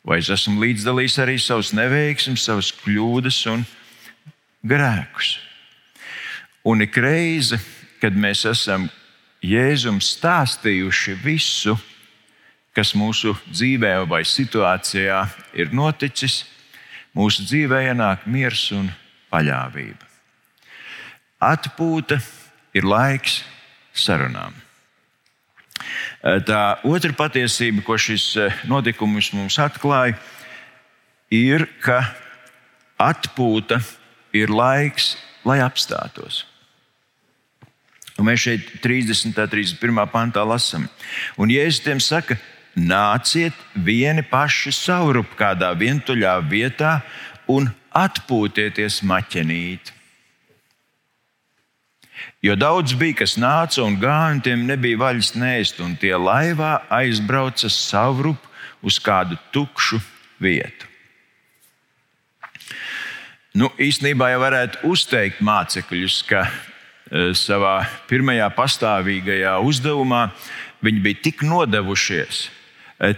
vai 0.03 0.19
es 0.19 0.31
esmu 0.33 0.59
līdzdalījis 0.65 1.19
arī 1.23 1.37
savus 1.39 1.71
neveiksmus, 1.77 2.43
savas 2.43 2.73
kļūdas 2.81 3.39
un 3.53 3.63
grēkus. 4.67 5.37
Un 6.67 6.83
ik 6.83 6.97
reizi, 6.97 7.61
kad 8.01 8.17
mēs 8.17 8.43
esam 8.49 8.89
Jēzum 9.41 9.97
stāstījuši 10.03 11.15
visu, 11.23 11.73
kas 12.75 12.93
mūsu 12.95 13.35
dzīvē 13.51 13.93
vai 14.09 14.23
situācijā 14.27 15.19
ir 15.59 15.73
noticis, 15.75 16.45
mūsu 17.17 17.45
dzīvē 17.47 17.83
ienāk 17.91 18.27
miers 18.31 18.69
un 18.75 18.89
paļāvība. 19.31 20.07
Atpūta 21.41 22.19
ir 22.77 22.87
laiks 22.87 23.41
sarunām. 23.93 24.53
Tā 26.21 26.61
otra 26.85 27.15
patiesība, 27.17 27.81
ko 27.83 27.97
šis 27.97 28.27
eh, 28.37 28.59
notikums 28.69 29.31
mums 29.33 29.57
atklāja, 29.59 30.13
ir, 31.33 31.65
ka 31.81 32.03
atpūta 33.01 33.81
ir 34.37 34.53
laiks, 34.53 35.15
lai 35.47 35.57
apstātos. 35.65 36.45
Un 38.19 38.27
mēs 38.29 38.43
šeit 38.43 38.67
30. 38.83 39.31
un 39.31 39.49
31. 39.49 40.01
pantā 40.13 40.43
lasām. 40.45 40.85
Un 41.41 41.49
Jēzus 41.49 41.81
tiem 41.81 42.01
saka, 42.03 42.37
nāciet 42.75 43.55
vieni 43.75 44.23
paši 44.23 44.71
saurup 44.75 45.35
kādā 45.39 45.71
vientuļā 45.77 46.37
vietā 46.49 46.99
un 47.51 47.69
atpūtieties 47.91 49.01
maķenīt. 49.03 49.91
Jo 52.41 52.55
daudz 52.57 52.93
bija, 52.97 53.21
kas 53.21 53.35
nāca 53.37 53.83
un 53.85 53.97
gāja, 54.01 54.31
un 54.35 54.39
tiem 54.45 54.63
nebija 54.65 54.99
vaļas 55.01 55.33
nēst, 55.37 55.81
un 55.83 55.93
tie 55.97 56.13
laivā 56.17 56.79
aizbrauca 56.89 57.69
savrup 57.69 58.41
uz 58.81 58.97
kādu 59.01 59.37
tukšu 59.53 59.99
vietu. 60.41 60.87
Nu, 63.57 63.67
īstenībā 63.75 64.29
jau 64.31 64.39
varētu 64.45 64.87
uzteikt 64.87 65.41
mācekļus, 65.43 66.21
ka 66.29 66.45
e, 66.47 67.33
savā 67.35 67.81
pirmajā 68.07 68.47
pastāvīgajā 68.55 69.57
uzdevumā 69.67 70.29
viņi 70.81 71.03
bija 71.03 71.23
tik 71.27 71.43
nodevušies, 71.43 72.45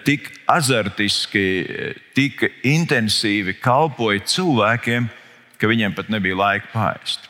tik 0.03 0.29
azartiski, 0.47 1.45
eh, 1.67 1.95
tik 2.15 2.45
intensīvi 2.63 3.57
kalpoja 3.59 4.23
cilvēkiem, 4.23 5.09
ka 5.59 5.67
viņiem 5.67 5.95
pat 5.95 6.09
nebija 6.09 6.39
laika 6.39 6.69
pāriest. 6.71 7.27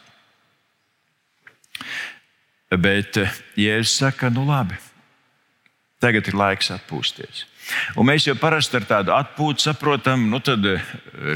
Bet 2.70 3.18
eh, 3.18 3.34
Jēzus 3.58 3.98
saka, 4.04 4.30
nu 4.30 4.46
labi, 4.46 4.78
tagad 6.02 6.30
ir 6.30 6.38
laiks 6.38 6.70
atpūsties. 6.74 7.46
Un 7.98 8.06
mēs 8.10 8.28
jau 8.28 8.36
parasti 8.36 8.78
ar 8.78 8.86
tādu 8.86 9.14
atpūtu 9.16 9.64
saprotam, 9.64 10.28
nu 10.30 10.42
tad 10.44 10.66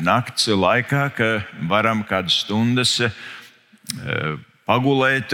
naktas 0.03 0.49
laikā, 0.51 1.05
ka 1.15 1.29
varam 1.69 2.03
kādas 2.03 2.41
stundas 2.43 2.97
pagulēt, 4.67 5.31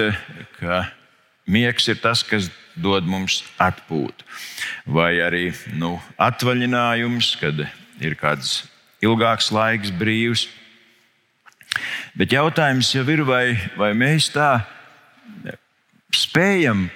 ka 0.59 0.83
miegs 1.45 1.87
ir 1.91 1.99
tas, 2.01 2.23
kas 2.23 2.49
dod 2.75 3.05
mums 3.07 3.41
atpūtu. 3.61 4.25
Vai 4.85 5.17
arī 5.23 5.51
nu, 5.77 5.95
atvaļinājums, 6.17 7.35
kad 7.41 7.65
ir 8.01 8.17
kāds 8.19 8.63
ilgāks 9.03 9.51
laiks 9.53 9.93
brīvs. 9.93 10.47
Bet 12.17 12.33
jautājums 12.33 12.91
jau 12.93 13.03
ir, 13.09 13.23
vai, 13.25 13.57
vai 13.77 13.91
mēs 13.97 14.29
tā 14.33 14.63
spējam 16.13 16.87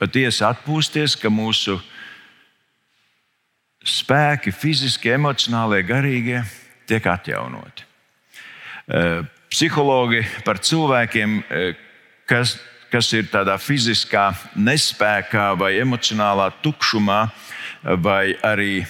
patiesi 0.00 0.42
atpūsties, 0.46 1.14
ka 1.20 1.30
mūsu 1.30 1.78
spēki, 3.86 4.52
fiziski, 4.52 5.12
emocionālie, 5.14 5.82
garīgie, 5.86 6.42
tiek 6.88 7.06
atjaunoti. 7.06 7.86
Eh, 8.90 9.22
psihologi 9.52 10.24
par 10.44 10.58
cilvēkiem, 10.58 11.42
eh, 11.48 11.74
kas 12.26 12.58
kas 12.90 13.12
ir 13.14 13.28
tādā 13.30 13.56
fiziskā 13.60 14.30
nespējā 14.58 15.50
vai 15.58 15.76
emocionālā 15.80 16.50
tukšumā, 16.62 17.20
vai 18.02 18.34
arī 18.44 18.82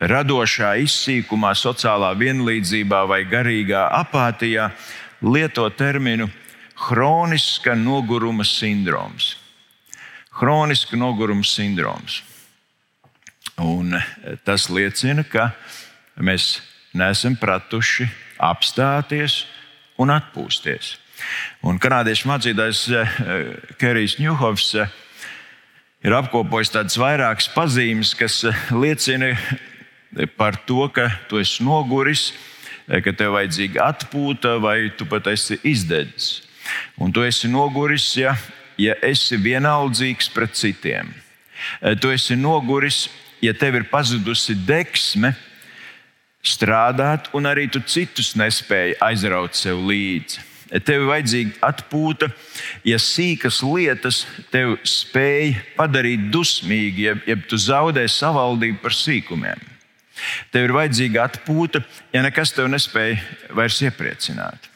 radošā 0.00 0.76
izsīkumā, 0.84 1.54
sociālā 1.56 2.12
vienlīdzībā 2.18 3.02
vai 3.08 3.24
garīgā 3.28 3.86
apātijā, 4.00 4.70
lieto 5.22 5.68
terminu 5.70 6.28
hroniska 6.88 7.74
noguruma 7.74 8.44
sindroms. 8.44 9.36
Hroniska 10.36 10.96
noguruma 10.96 11.44
sindroms. 11.44 12.22
Un 13.56 13.96
tas 14.44 14.68
liecina, 14.68 15.24
ka 15.24 15.50
mēs 16.20 16.58
neesam 16.96 17.38
pratuši 17.40 18.04
apstāties 18.36 19.46
un 19.96 20.12
atpūsties. 20.12 20.96
Un 21.66 21.80
kanādiešu 21.82 22.28
mācītājs 22.30 22.82
eh, 22.92 23.14
Kerijs 23.80 24.16
Ņūhovs 24.20 24.66
eh, 24.82 24.92
ir 26.04 26.16
apkopojis 26.16 26.74
tādas 26.74 26.98
vairākas 27.00 27.48
pazīmes, 27.54 28.12
kas 28.18 28.42
eh, 28.46 28.60
liecina 28.76 29.32
par 30.36 30.58
to, 30.68 30.86
ka 30.92 31.08
tu 31.30 31.40
esi 31.40 31.64
noguris, 31.66 32.30
ka 32.86 33.12
tev 33.18 33.34
vajadzīga 33.34 33.82
atpūta 33.82 34.54
vai 34.62 34.92
tu 34.96 35.08
pat 35.10 35.26
esi 35.32 35.58
izdedzis. 35.66 36.46
Un 37.02 37.12
tu 37.12 37.24
esi 37.26 37.50
noguris, 37.50 38.06
ja, 38.16 38.36
ja 38.78 38.94
esi 39.04 39.36
vienaldzīgs 39.42 40.30
pret 40.32 40.54
citiem. 40.56 41.10
Tu 42.00 42.14
esi 42.14 42.36
noguris, 42.38 43.08
ja 43.42 43.52
tev 43.58 43.80
ir 43.80 43.88
pazudusi 43.90 44.54
deksme 44.66 45.34
strādāt, 46.46 47.28
un 47.34 47.50
arī 47.50 47.66
tu 47.70 47.82
citus 47.82 48.36
nespēji 48.38 48.96
aizraut 49.02 49.58
sev 49.58 49.82
līdzi. 49.82 50.55
Tev 50.66 51.04
ir 51.04 51.06
vajadzīga 51.06 51.60
atpūta, 51.62 52.26
ja 52.82 52.98
sīkas 52.98 53.60
lietas 53.62 54.24
tev 54.50 54.74
spēj 54.82 55.52
padarīt 55.76 56.24
dusmīgi, 56.34 57.04
ja, 57.06 57.14
ja 57.28 57.36
tu 57.38 57.58
zaudē 57.60 58.02
savaldību 58.10 58.80
par 58.82 58.96
sīkumiem. 58.96 59.62
Tev 60.50 60.66
ir 60.66 60.74
vajadzīga 60.74 61.22
atpūta, 61.28 61.84
ja 62.10 62.24
nekas 62.24 62.54
tev 62.56 62.66
nespēja 62.72 63.20
vairs 63.54 63.78
iepriecināt. 63.84 64.70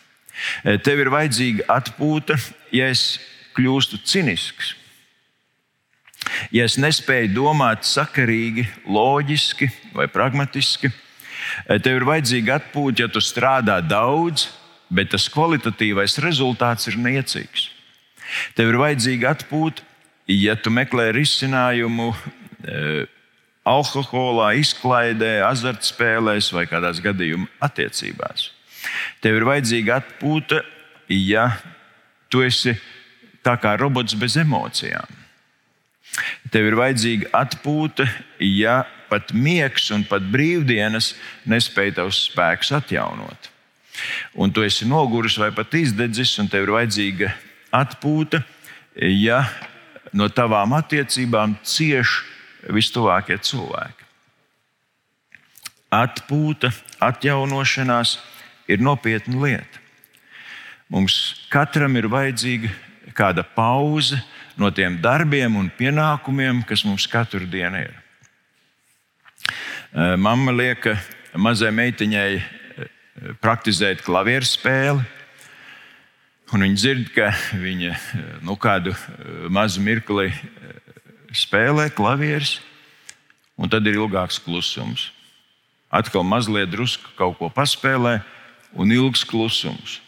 Tev 0.85 1.03
ir 1.03 1.11
vajadzīga 1.11 1.67
atpūta, 1.75 2.39
ja 2.71 2.87
es 2.93 3.19
kļūstu 3.59 3.99
cinisks. 4.07 4.77
Ja 6.55 6.69
es 6.69 6.77
nespēju 6.79 7.33
domāt 7.35 7.83
sakarīgi, 7.89 8.69
loģiski 8.87 9.71
vai 9.97 10.07
pragmatiski, 10.13 10.93
tev 11.83 11.99
ir 11.99 12.07
vajadzīga 12.07 12.61
atpūta, 12.61 13.09
ja 13.09 13.11
tu 13.11 13.23
strādā 13.25 13.81
daudz, 13.83 14.47
bet 14.91 15.13
tas 15.15 15.29
kvalitatīvais 15.33 16.19
rezultāts 16.23 16.91
ir 16.91 16.99
niecīgs. 17.01 17.69
Tev 18.59 18.73
ir 18.73 18.79
vajadzīga 18.81 19.35
atpūta, 19.35 19.83
ja 20.31 20.55
tu 20.59 20.71
meklē 20.75 21.11
risinājumu 21.17 22.13
e, 22.13 23.07
alkoholā, 23.67 24.53
izklaidē, 24.61 25.41
azartspēlēs 25.49 26.51
vai 26.55 26.67
kādās 26.71 27.03
gadījumā 27.03 27.49
attiecībās. 27.67 28.51
Tev 29.21 29.41
ir 29.41 29.49
vajadzīga 29.49 30.01
atpūta, 30.01 30.63
ja 31.11 31.51
tu 32.31 32.45
esi 32.47 32.77
tā 33.45 33.57
kā 33.61 33.75
robots 33.81 34.17
bez 34.19 34.39
emocijām. 34.41 35.19
Tev 36.51 36.67
ir 36.67 36.79
vajadzīga 36.79 37.31
atpūta, 37.37 38.07
ja 38.43 38.83
pat 39.11 39.33
miegs 39.35 39.91
un 39.95 40.05
pat 40.07 40.25
brīvdienas 40.31 41.15
nespēj 41.51 41.97
tavus 41.99 42.25
spēkus 42.31 42.73
atjaunot. 42.79 43.51
Un 44.35 44.53
tu 44.53 44.65
esi 44.65 44.89
noguris 44.89 45.39
vai 45.41 45.51
pat 45.55 45.75
izdedzis, 45.75 46.37
un 46.43 46.49
tev 46.51 46.67
ir 46.67 46.75
vajadzīga 46.75 47.33
atpūta, 47.75 48.43
ja 48.97 49.45
no 50.13 50.29
tavām 50.29 50.75
attiecībām 50.79 51.57
cieš 51.63 52.21
vistuvākie 52.71 53.39
cilvēki. 53.39 54.07
Atpūta, 55.91 56.71
atjaunošanās 57.03 58.19
ir 58.71 58.83
nopietna 58.83 59.41
lieta. 59.43 59.81
Mums 60.91 61.47
katram 61.51 61.97
ir 61.99 62.09
vajadzīga 62.11 62.71
kāda 63.15 63.45
pauze 63.47 64.19
no 64.59 64.71
tiem 64.75 64.99
darbiem 65.03 65.57
un 65.57 65.71
pienākumiem, 65.79 66.63
kas 66.67 66.85
mums 66.87 67.07
katru 67.11 67.47
dienu 67.47 67.85
ir. 67.87 67.97
Mamma 69.95 70.55
lieka 70.55 70.95
mazai 71.35 71.73
meitiņai 71.75 72.60
praktizēt 73.43 74.05
klavieru 74.07 74.47
spēli. 74.47 75.05
Un 76.51 76.65
viņa 76.67 76.79
dzird, 76.81 77.13
ka 77.15 77.31
viņa 77.55 77.93
eh, 77.95 78.35
nu, 78.43 78.57
kādu 78.59 78.95
mazu 79.53 79.83
mirkli 79.85 80.33
spēlē 81.31 81.91
klavierus, 81.95 82.59
un 83.55 83.71
tad 83.71 83.87
ir 83.87 84.01
ilgāks 84.01 84.41
klusums. 84.43 85.11
Atkal 85.91 86.25
mazliet 86.27 86.71
drusku 86.71 87.15
kaut 87.19 87.39
ko 87.39 87.51
paspēlē, 87.55 88.21
un 88.75 88.93
ilgs 88.95 89.25
klusums. 89.27 89.99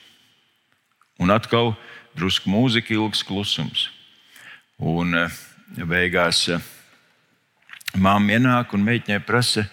Un 1.18 1.30
atkal 1.30 1.74
drusku 2.18 2.50
mūzika, 2.50 2.94
ilgs 2.94 3.22
klusums. 3.26 3.88
Un 4.78 5.14
eh, 5.14 5.38
beigās 5.78 6.46
eh, 6.50 6.62
māma 7.94 8.34
ienāk 8.34 8.74
un 8.74 8.86
meitiņai 8.86 9.22
prasa, 9.26 9.66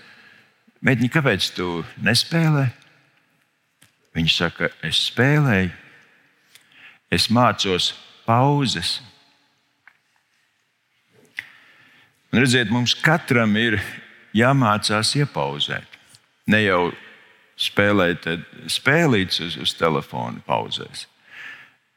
meitiņa, 0.86 1.13
kāpēc 1.17 1.50
tu 1.58 1.79
nespēlē? 2.05 2.69
Viņa 4.18 4.34
saka, 4.34 4.72
es 4.86 5.04
spēlēju, 5.10 5.72
es 7.13 7.30
mācos 7.34 7.92
pauzes. 8.25 9.00
Un 12.30 12.42
redziet, 12.44 12.70
mums 12.74 12.94
katram 13.01 13.56
ir 13.58 13.80
jāmācās 14.38 15.16
iepauzēt. 15.18 15.98
Ne 16.50 16.63
jau 16.66 16.89
spēlēt 17.60 18.28
spēlītas 18.72 19.42
uz, 19.46 19.58
uz 19.60 19.74
telefona 19.78 20.42
pauzēs, 20.48 21.08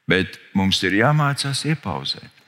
bet 0.08 0.38
mums 0.56 0.80
ir 0.84 0.96
jāmācās 0.98 1.64
iepauzēt. 1.68 2.40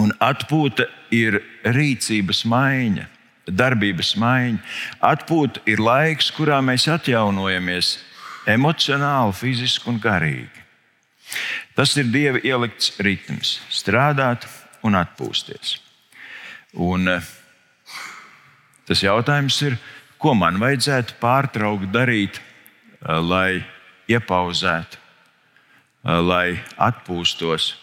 Un 0.00 0.14
atpūta 0.22 0.86
ir 1.14 1.42
rīcības 1.76 2.44
maiņa, 2.48 3.04
darbības 3.46 4.14
maiņa. 4.18 4.62
Atpūta 5.04 5.60
ir 5.68 5.82
laiks, 5.84 6.30
kurā 6.34 6.62
mēs 6.64 6.88
atjaunojamies 6.90 7.98
emocionāli, 8.46 9.34
fiziski 9.36 9.90
un 9.90 10.00
garīgi. 10.00 10.64
Tas 11.74 11.96
ir 11.96 12.10
Dieva 12.12 12.40
ielikts 12.44 12.92
ritms- 13.02 13.58
strādāt 13.80 14.46
un 14.84 14.94
atpūsties. 14.94 15.78
Un 16.74 17.08
eh, 17.08 17.22
tas 18.86 19.02
jautājums 19.02 19.60
ir, 19.62 19.78
ko 20.18 20.34
man 20.34 20.58
vajadzētu 20.60 21.16
pārtraukt 21.20 21.90
darīt, 21.92 22.38
eh, 22.38 23.18
lai 23.18 23.64
iepauzētu, 24.08 25.00
eh, 26.04 26.20
lai 26.20 26.60
atpūstos. 26.78 27.74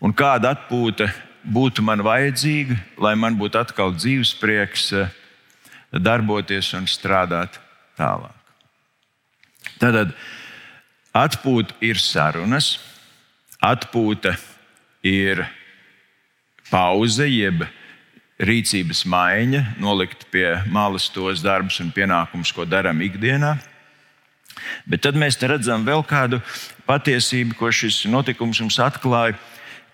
Un 0.00 0.12
kāda 0.12 0.54
atpūta 0.54 1.10
būtu 1.44 1.82
man 1.82 2.00
vajadzīga, 2.00 2.78
lai 2.98 3.14
man 3.14 3.36
būtu 3.36 3.60
atkal 3.60 3.92
dzīves 3.92 4.34
prieks, 4.40 4.92
darboties 5.92 6.72
un 6.74 6.86
strādāt 6.86 7.58
tālāk. 7.98 8.43
Tad 9.80 10.14
atpūta 11.14 11.76
ir 11.84 12.00
sarunas, 12.00 12.78
atpūta 13.62 14.34
ir 15.04 15.44
pauze, 16.70 17.26
jeb 17.28 17.64
rīcības 18.40 19.04
maiņa, 19.06 19.62
nolikt 19.78 20.26
pie 20.32 20.48
malas 20.72 21.06
tos 21.14 21.42
darbus 21.44 21.78
un 21.84 21.92
pienākumus, 21.94 22.52
ko 22.54 22.66
darām 22.66 23.02
ikdienā. 23.04 23.54
Bet 24.86 25.04
tad 25.06 25.18
mēs 25.18 25.38
redzam 25.42 25.84
vēl 25.86 26.04
kādu 26.06 26.40
patiesību, 26.88 27.56
ko 27.58 27.70
šis 27.74 28.04
notikums 28.10 28.60
mums 28.62 28.78
atklāja, 28.82 29.38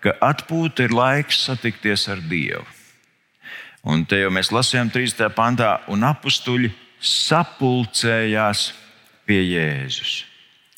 ka 0.01 0.15
atpūta 0.25 0.87
ir 0.87 0.95
laiks 0.95 1.43
satikties 1.45 2.07
ar 2.09 2.21
Dievu. 2.25 2.65
Un 3.81 4.05
te 4.05 4.19
jau 4.21 4.29
mēs 4.33 4.51
lasījām 4.53 4.91
3. 4.93 5.29
pantā, 5.33 5.79
un 5.89 6.05
apstuļi 6.05 6.69
sapulcējās 7.01 8.67
pie 9.27 9.41
Jēzus. 9.45 10.21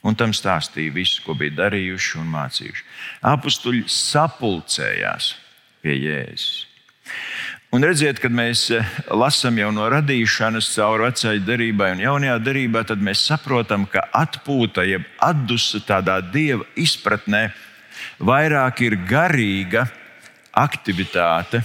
Un 0.03 0.17
tam 0.19 0.34
stāstīja 0.36 0.91
visu, 0.91 1.21
ko 1.23 1.36
bija 1.39 1.56
darījuši 1.62 2.19
un 2.19 2.27
mācījuši. 2.34 2.86
Apstuļi 3.32 3.86
sapulcējās 3.88 5.34
pie 5.84 5.95
Jēzus. 5.95 6.65
Un 7.73 7.82
redziet, 7.82 8.19
kad 8.21 8.29
mēs 8.29 8.67
eh, 8.69 8.89
lasām 9.10 9.56
jau 9.58 9.71
no 9.73 9.88
radīšanas 9.89 10.67
cauri 10.75 11.08
vecajai 11.08 11.39
derībai 11.41 11.88
un 11.95 12.03
jaunajā 12.03 12.36
derībā, 12.45 12.84
tad 12.86 13.01
mēs 13.01 13.23
saprotam, 13.25 13.88
ka 13.89 14.03
atpūta, 14.13 14.84
jeb 14.86 15.08
atdusa 15.17 15.82
tādā 15.82 16.19
dieva 16.21 16.67
izpratnē, 16.77 17.47
vairāk 18.21 18.84
ir 18.86 18.99
garīga 19.10 19.88
aktivitāte, 20.53 21.63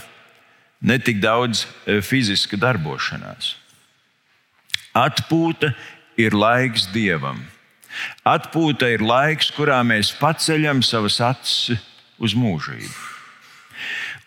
ne 0.81 0.97
tik 0.97 1.21
daudz 1.21 1.67
eh, 1.67 2.01
fiziska 2.01 2.57
darbošanās. 2.57 3.53
Atpūta 4.97 5.75
ir 6.19 6.35
laiks 6.35 6.89
dievam. 6.93 7.39
Atpūta 8.27 8.91
ir 8.93 9.03
laiks, 9.03 9.53
kurā 9.55 9.79
mēs 9.87 10.11
paceļam 10.19 10.83
savas 10.87 11.19
acis 11.25 11.79
uz 12.19 12.35
mūžību. 12.37 12.91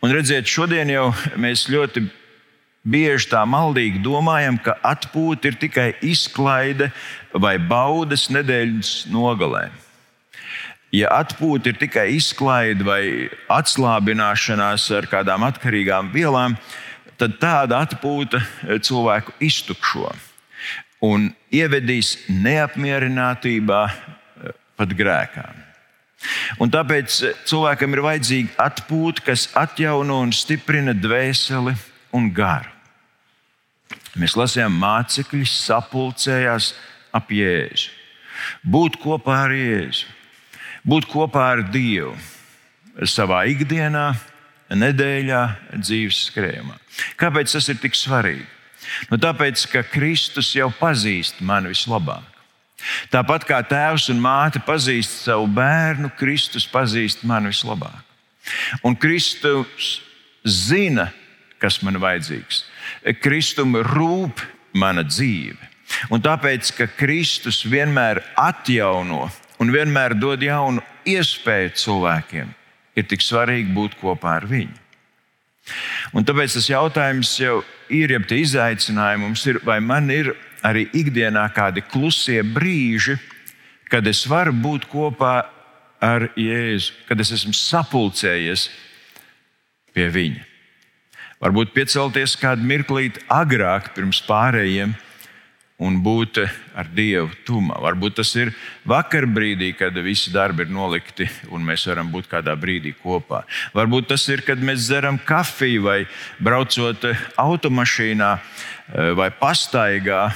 Un 0.01 0.15
redziet, 0.15 0.49
šodien 0.49 0.89
jau 0.89 1.11
mēs 1.39 1.67
ļoti 1.69 2.07
bieži 2.81 3.29
tā 3.29 3.43
maldīgi 3.45 4.01
domājam, 4.01 4.57
ka 4.57 4.79
atpūta 4.81 5.51
ir 5.51 5.59
tikai 5.61 5.91
izklaide 6.01 6.89
vai 7.33 7.57
baudas 7.59 8.25
nedēļas 8.33 9.11
nogalē. 9.13 9.67
Ja 10.91 11.11
atpūta 11.21 11.71
ir 11.71 11.77
tikai 11.79 12.09
izklaide 12.17 12.83
vai 12.83 13.03
atslābināšanās 13.51 14.89
ar 14.97 15.07
kādām 15.11 15.45
atkarīgām 15.47 16.09
vielām, 16.11 16.57
tad 17.21 17.37
tāda 17.39 17.85
atpūta 17.85 18.41
cilvēku 18.81 19.37
iztukšo 19.39 20.09
un 21.01 21.31
ievedīs 21.51 22.15
neapmierinātībā 22.29 23.81
pat 24.77 24.95
grēkām. 24.97 25.57
Un 26.61 26.69
tāpēc 26.73 27.15
eh, 27.25 27.37
cilvēkam 27.49 27.95
ir 27.95 28.03
vajadzīga 28.05 28.57
atpūta, 28.67 29.25
kas 29.31 29.47
atjauno 29.57 30.19
un 30.21 30.33
stiprina 30.35 30.93
dvēseli 30.93 31.73
un 32.17 32.29
garu. 32.35 32.69
Mēs 34.19 34.35
lasījām, 34.35 34.75
mācekļi 34.81 35.45
sapulcējās 35.47 36.73
ap 37.15 37.31
Jēzu. 37.31 37.89
Būt 38.67 38.97
kopā 39.01 39.45
ar 39.47 39.55
Jēzu, 39.55 40.09
būt 40.87 41.07
kopā 41.11 41.47
ar 41.55 41.63
Dievu 41.71 42.15
savā 43.07 43.43
ikdienā, 43.49 44.11
nedēļā, 44.71 45.41
dzīves 45.79 46.25
skrējumā. 46.29 46.77
Kāpēc 47.19 47.53
tas 47.55 47.69
ir 47.71 47.79
tik 47.81 47.95
svarīgi? 47.97 48.47
Nu, 49.11 49.19
tāpēc, 49.21 49.63
ka 49.71 49.83
Kristus 49.87 50.51
jau 50.55 50.69
pazīst 50.79 51.41
mani 51.45 51.71
vislabāk. 51.71 52.27
Tāpat 53.13 53.45
kā 53.45 53.59
tēvs 53.65 54.09
un 54.13 54.21
māte 54.21 54.61
pazīst 54.65 55.23
savu 55.27 55.47
bērnu, 55.53 56.11
Kristus 56.17 56.65
pazīst 56.69 57.25
mani 57.27 57.51
vislabāk. 57.51 58.01
Un 58.85 58.95
Kristus 58.97 59.99
zina, 60.47 61.11
kas 61.61 61.81
man 61.85 61.99
vajadzīgs. 62.01 62.63
Kristum 63.21 63.77
rūp 63.85 64.41
mana 64.73 65.05
dzīve. 65.05 65.69
Un 66.09 66.23
tāpēc, 66.23 66.71
ka 66.77 66.87
Kristus 66.97 67.61
vienmēr 67.67 68.23
atjauno 68.39 69.27
un 69.61 69.73
vienmēr 69.73 70.15
dod 70.17 70.41
jaunu 70.41 70.81
iespēju 71.05 71.75
cilvēkiem, 71.77 72.53
ir 72.97 73.07
tik 73.09 73.21
svarīgi 73.21 73.73
būt 73.75 73.99
kopā 73.99 74.39
ar 74.39 74.47
viņu. 74.49 74.77
Un 76.17 76.25
tāpēc 76.25 76.55
tas 76.57 76.69
jautājums 76.71 77.35
jau 77.39 77.59
ir, 77.61 77.67
ja 77.91 78.21
tie 78.27 78.41
izaicinājumi 78.45 79.25
mums 79.25 79.43
ir, 79.49 79.59
vai 79.67 79.79
man 79.83 80.09
ir 80.13 80.31
arī 80.63 80.87
ikdienā 80.95 81.43
kādi 81.55 81.83
klusie 81.83 82.41
brīži, 82.45 83.17
kad 83.91 84.07
es 84.07 84.23
varu 84.29 84.53
būt 84.55 84.87
kopā 84.91 85.35
ar 86.01 86.29
Jēzu, 86.39 86.95
kad 87.09 87.19
es 87.21 87.33
esmu 87.35 87.53
sapulcējies 87.57 88.69
pie 89.93 90.07
Viņa. 90.13 90.47
Varbūt 91.41 91.73
piecelties 91.73 92.35
kādu 92.37 92.65
mirklīti 92.69 93.23
agrāk, 93.33 93.91
pirms 93.95 94.21
pārējiem, 94.27 94.93
un 95.81 95.97
būt 96.03 96.39
ar 96.77 96.89
Dievu 96.93 97.31
tūmā. 97.47 97.79
Varbūt 97.81 98.19
tas 98.19 98.31
ir 98.37 98.53
vakar 98.87 99.25
brīdī, 99.25 99.71
kad 99.77 99.95
visi 100.05 100.33
darbi 100.33 100.65
ir 100.65 100.73
nolikti 100.73 101.27
un 101.49 101.65
mēs 101.65 101.87
varam 101.89 102.11
būt 102.13 102.29
kādā 102.31 102.53
brīdī 102.59 102.93
kopā. 103.01 103.41
Varbūt 103.73 104.11
tas 104.13 104.27
ir, 104.29 104.45
kad 104.45 104.61
mēs 104.61 104.85
dzeram 104.85 105.17
kafiju 105.25 105.85
vai 105.87 105.99
braucot 106.39 107.09
automašīnā 107.41 108.31
eh, 108.37 109.13
vai 109.17 109.31
pastaigā. 109.33 110.29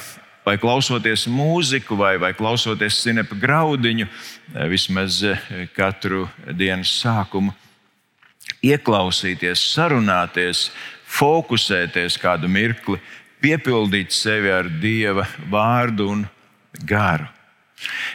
Vai 0.46 0.60
klausoties 0.62 1.24
mūziku, 1.26 1.96
vai, 1.98 2.20
vai 2.22 2.30
klausoties 2.38 3.00
cinepa 3.02 3.34
graudiņu, 3.42 4.06
eh, 4.06 4.68
vismaz 4.70 5.24
eh, 5.26 5.40
katru 5.74 6.28
dienas 6.54 6.92
sākumu, 7.02 7.50
ieklausīties, 8.62 9.64
sarunāties, 9.74 10.68
fokusēties 11.18 12.20
kādu 12.22 12.50
mirkli, 12.52 13.00
piepildīt 13.46 14.14
sevi 14.16 14.50
ar 14.50 14.70
Dieva 14.82 15.28
vārdu 15.52 16.10
un 16.16 16.26
garu. 16.90 17.30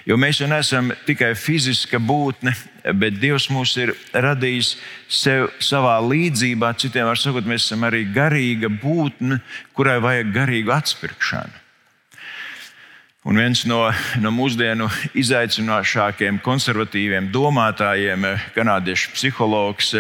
Jo 0.09 0.16
mēs 0.19 0.40
jau 0.40 0.49
neesam 0.51 0.88
tikai 1.07 1.35
fiziska 1.38 2.01
būtne, 2.03 2.55
bet 2.97 3.19
Dievs 3.21 3.51
mūs 3.53 3.77
ir 3.79 3.93
radījis 4.16 4.73
sev, 5.07 5.51
savā 5.62 5.99
līdzībā. 6.03 6.73
Citiem 6.81 7.07
vārdiem 7.11 7.23
sakot, 7.23 7.47
mēs 7.47 7.69
esam 7.69 7.85
arī 7.87 8.07
garīga 8.11 8.73
būtne, 8.73 9.38
kurai 9.77 9.99
vajag 10.03 10.33
garīgu 10.35 10.75
atspirkšanu. 10.75 11.59
Un 13.29 13.37
viens 13.37 13.66
no, 13.69 13.83
no 14.25 14.31
mūsdienu 14.33 14.88
izaicinošākajiem 15.21 16.40
konservatīviem 16.40 17.29
domātājiem, 17.35 18.25
kanādiešu 18.57 19.12
psihologs, 19.12 19.93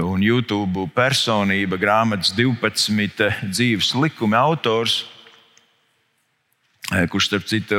un 0.00 0.22
YouTube 0.24 0.86
personība, 0.96 1.76
grāmatas 1.80 2.32
12 2.36 3.28
dzīves 3.50 3.92
likumi 3.98 4.38
autors, 4.38 5.02
kurš, 7.12 7.28
starp 7.28 7.46
citu, 7.48 7.78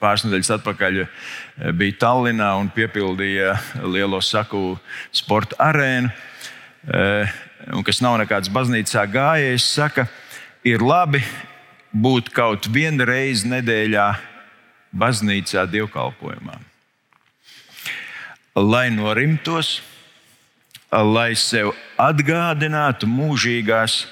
pāris 0.00 0.24
nedēļas 0.24 0.52
atpakaļ 0.58 1.00
bija 1.76 1.98
Tallinā 2.04 2.52
un 2.60 2.70
piepildīja 2.72 3.56
lielo 3.84 4.20
saku 4.24 4.76
sporta 5.14 5.58
arēnu, 5.68 6.12
un 7.74 7.84
kas 7.86 8.00
nav 8.04 8.20
nekāds 8.22 8.52
baznīcā 8.52 9.04
gājējs, 9.12 9.66
saka, 9.80 10.06
ir 10.64 10.84
labi 10.84 11.22
būt 11.92 12.30
kaut 12.36 12.68
vienu 12.72 13.04
reizi 13.08 13.48
nedēļā 13.50 14.06
baznīcā 14.96 15.66
dievkalpojumā. 15.72 16.56
Lai 18.56 18.88
norimtos, 18.88 19.80
lai 20.92 21.34
sev 21.34 21.72
atgādinātu 21.98 23.08
mūžīgās 23.10 24.04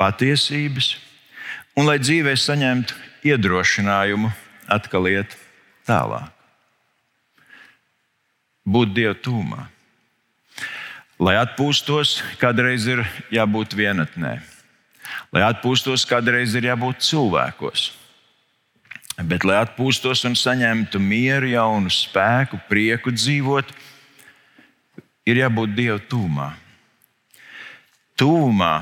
patiesības 0.00 0.96
un 1.76 1.88
lai 1.88 1.98
dzīvē 2.00 2.34
saņemtu 2.36 2.96
iedrošinājumu 3.28 4.32
atkal 4.72 5.08
iet 5.10 5.36
tālāk. 5.86 6.30
Būt 8.62 8.92
Dieva 8.94 9.14
tūmā. 9.18 9.66
Lai 11.22 11.34
atpūstos, 11.38 12.20
kādreiz 12.38 12.86
ir 12.90 13.02
jābūt 13.30 13.74
vienatnē. 13.78 14.36
Lai 15.34 15.42
atpūstos, 15.46 16.04
kādreiz 16.06 16.54
ir 16.58 16.68
jābūt 16.70 17.02
cilvēkos. 17.02 17.90
Bet, 19.22 19.44
lai 19.44 19.60
atpūstos 19.60 20.22
un 20.26 20.34
saņemtu 20.38 20.98
mieru, 21.02 21.50
jaunu 21.52 21.90
spēku, 21.92 22.58
prieku 22.70 23.12
dzīvot, 23.12 23.70
ir 25.26 25.42
jābūt 25.42 25.74
Dieva 25.76 25.98
tūmā. 26.10 26.48
Tūmā, 28.18 28.72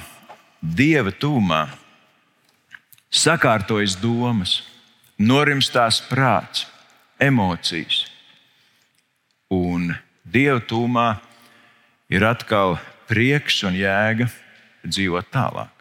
Dieva 0.61 1.12
tūmā, 1.12 1.62
sakārtojas 3.11 3.96
domas, 4.00 4.61
norimstās 5.18 6.00
prāts, 6.11 6.66
emocijas. 7.20 8.05
Un 9.50 9.94
Dieva 10.24 10.61
tūmā 10.61 11.09
ir 12.12 12.24
atkal 12.26 12.79
prieks 13.11 13.62
un 13.66 13.76
jēga 13.79 14.29
dzīvot 14.87 15.31
tālāk. 15.33 15.72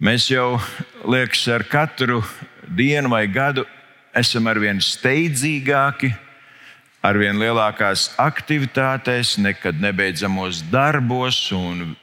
Mēs 0.00 0.30
jau 0.30 0.56
liekas, 1.04 1.42
ar 1.52 1.66
katru 1.68 2.22
dienu 2.64 3.10
vai 3.12 3.26
gadu 3.28 3.66
esam 4.16 4.48
arvien 4.48 4.80
steidzīgāki, 4.80 6.08
arvien 7.02 7.38
lielākās 7.40 8.10
aktivitātēs, 8.20 9.38
nekad 9.40 9.80
nebeidzamos 9.80 10.62
darbos 10.72 11.38
un 11.56 11.94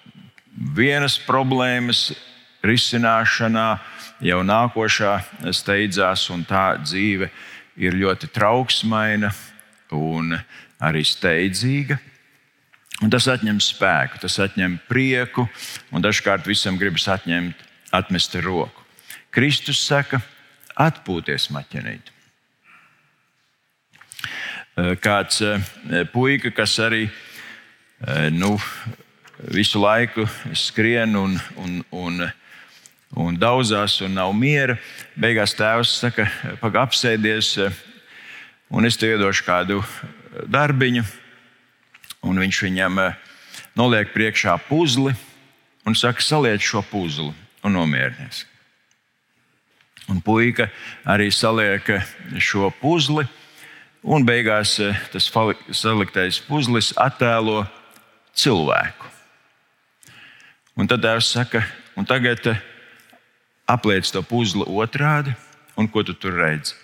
vienas 0.78 1.18
problēmas 1.22 2.10
risināšanā 2.66 3.68
jau 4.26 4.42
nākošā 4.46 5.14
steidzās, 5.54 6.28
un 6.34 6.44
tā 6.48 6.72
dzīve 6.82 7.30
ir 7.78 7.98
ļoti 7.98 8.32
trauksmaina 8.34 9.32
un 9.94 10.34
arī 10.82 11.06
steidzīga. 11.06 12.00
Un 13.06 13.12
tas 13.14 13.28
atņem 13.30 13.60
spēku, 13.62 14.18
tas 14.24 14.40
atņem 14.42 14.80
prieku, 14.90 15.46
un 15.94 16.02
dažkārt 16.02 16.50
visam 16.50 16.80
gribas 16.82 17.06
atņemt, 17.14 17.60
atmest 17.94 18.34
roku. 18.42 18.82
Kristus 19.30 19.84
saka, 19.86 20.18
atpūties 20.74 21.52
maķenīt. 21.54 22.10
Eh, 24.78 24.94
kāds 25.02 25.40
eh, 25.42 25.62
puika, 26.14 26.52
kas 26.54 26.76
arī 26.78 27.08
eh, 27.08 28.28
nu, 28.30 28.52
visu 29.50 29.80
laiku 29.82 30.28
skrien 30.54 31.16
un, 31.18 31.34
un, 31.58 31.80
un, 31.90 32.28
un 33.18 33.40
daudzās 33.42 33.96
un 34.06 34.14
nav 34.14 34.36
miera. 34.38 34.76
Beigās 35.18 35.56
tēvs 35.58 35.96
saka, 36.04 36.28
pagaidi 36.62 36.84
apsēdies, 36.84 37.50
un 38.70 38.86
es 38.86 39.00
tev 39.02 39.16
iedošu 39.16 39.48
kādu 39.48 39.80
darbiņu. 40.46 41.02
Un 42.30 42.38
viņš 42.44 42.62
viņam 42.68 43.02
noliek 43.78 44.14
priekšā 44.14 44.60
puzli 44.68 45.16
un 45.90 45.98
saka, 45.98 46.22
saliec 46.22 46.62
šo 46.62 46.84
puzli 46.86 47.32
un 47.66 47.74
nomierinies. 47.80 48.46
Un 50.14 50.22
puika 50.22 50.70
arī 51.02 51.32
saliek 51.34 51.96
šo 52.38 52.70
puzli 52.78 53.26
Un 54.06 54.26
beigās 54.26 54.78
eh, 54.80 54.98
tas 55.12 55.26
saliktais 55.74 56.40
puzlis 56.46 56.92
attēlo 56.98 57.64
cilvēku. 58.38 59.06
Un 60.78 60.88
tad 60.88 61.02
Dievs 61.02 61.32
saka, 61.34 61.64
un 61.98 62.06
tagad 62.06 62.46
eh, 62.52 62.60
apliec 63.66 64.06
to 64.14 64.22
puzli 64.22 64.66
otrādi, 64.68 65.34
un 65.78 65.90
ko 65.90 66.04
tu 66.06 66.14
tur 66.14 66.38
redzi? 66.38 66.76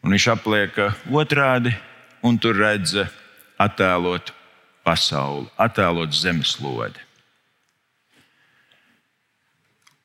Un 0.00 0.16
viņš 0.16 0.28
apliek 0.32 0.78
eh, 0.80 0.96
otrādi, 1.12 1.74
un 2.24 2.38
tur 2.40 2.56
redz 2.56 2.96
attēlot 3.60 4.32
pasauli, 4.86 5.50
attēlot 5.60 6.14
zemeslodi. 6.16 7.04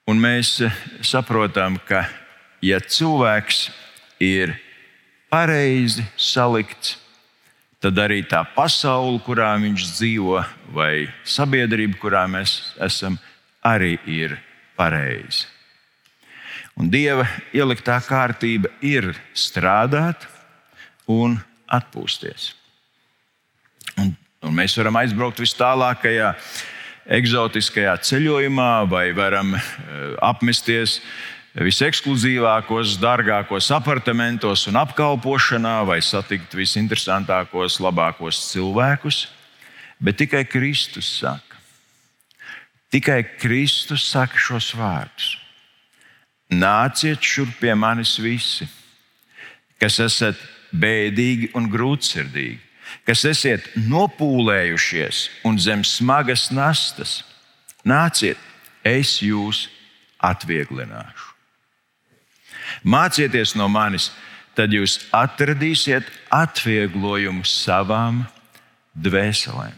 Un 0.10 0.19
mēs 0.19 0.57
saprotam, 1.05 1.77
ka 1.88 2.03
ja 2.60 2.81
cilvēks 2.84 3.69
ir 4.19 4.57
pareizi 5.32 6.04
salikts, 6.20 6.98
tad 7.82 7.98
arī 8.04 8.22
tā 8.28 8.44
pasaule, 8.56 9.22
kurā 9.26 9.54
viņš 9.62 9.88
dzīvo, 9.96 10.41
vai 10.76 11.08
sabiedrība, 11.24 11.98
kurā 12.02 12.26
mēs 12.30 12.60
esam, 12.84 13.17
arī 13.63 13.96
ir 14.06 14.36
pareiza. 14.78 15.48
Un 16.80 16.89
Dieva 16.91 17.26
ieliktā 17.54 17.98
kārtība 18.04 18.72
ir 18.86 19.12
strādāt 19.38 20.24
un 21.12 21.36
atpūsties. 21.72 22.52
Un, 24.00 24.13
un 24.46 24.56
mēs 24.56 24.78
varam 24.80 25.00
aizbraukt 25.02 25.41
vis 25.44 25.54
tālākajā, 25.60 26.32
eksotiskajā 27.12 27.98
ceļojumā, 28.08 28.72
vai 28.89 29.10
varam 29.17 29.56
uh, 29.58 29.62
apmesties 30.24 31.00
visekskluzīvākos, 31.60 32.96
dārgākos 33.02 33.68
apartamentos 33.76 34.68
un 34.72 34.80
apkalpošanā, 34.80 35.82
vai 35.88 36.00
satikt 36.04 36.56
visinteresantākos, 36.56 37.80
labākos 37.84 38.40
cilvēkus, 38.54 39.26
bet 40.00 40.22
tikai 40.22 40.46
Kristus 40.48 41.10
saka. 41.20 41.60
Tikai 42.92 43.24
Kristus 43.40 44.08
saka 44.12 44.40
šos 44.40 44.72
vārdus. 44.76 45.38
Nāciet 46.52 47.24
šurp 47.24 47.62
pie 47.62 47.76
manis 47.80 48.18
visi, 48.20 48.68
kas 49.80 50.00
esat 50.04 50.40
bēdīgi 50.76 51.54
un 51.56 51.70
grūtsirdīgi, 51.72 52.60
kas 53.08 53.24
esat 53.28 53.70
nopūlējušies 53.88 55.24
un 55.48 55.60
zem 55.60 55.86
smagas 55.88 56.50
nastas. 56.52 57.22
Nāciet, 57.88 58.40
es 58.84 59.22
jūs 59.24 59.70
atvieglināšu. 60.20 61.31
Mācieties 62.84 63.55
no 63.60 63.67
manis, 63.71 64.10
tad 64.55 64.73
jūs 64.75 64.99
atradīsiet 65.15 66.07
atvieglojumu 66.34 67.45
savām 67.47 68.25
dvēselēm. 68.97 69.77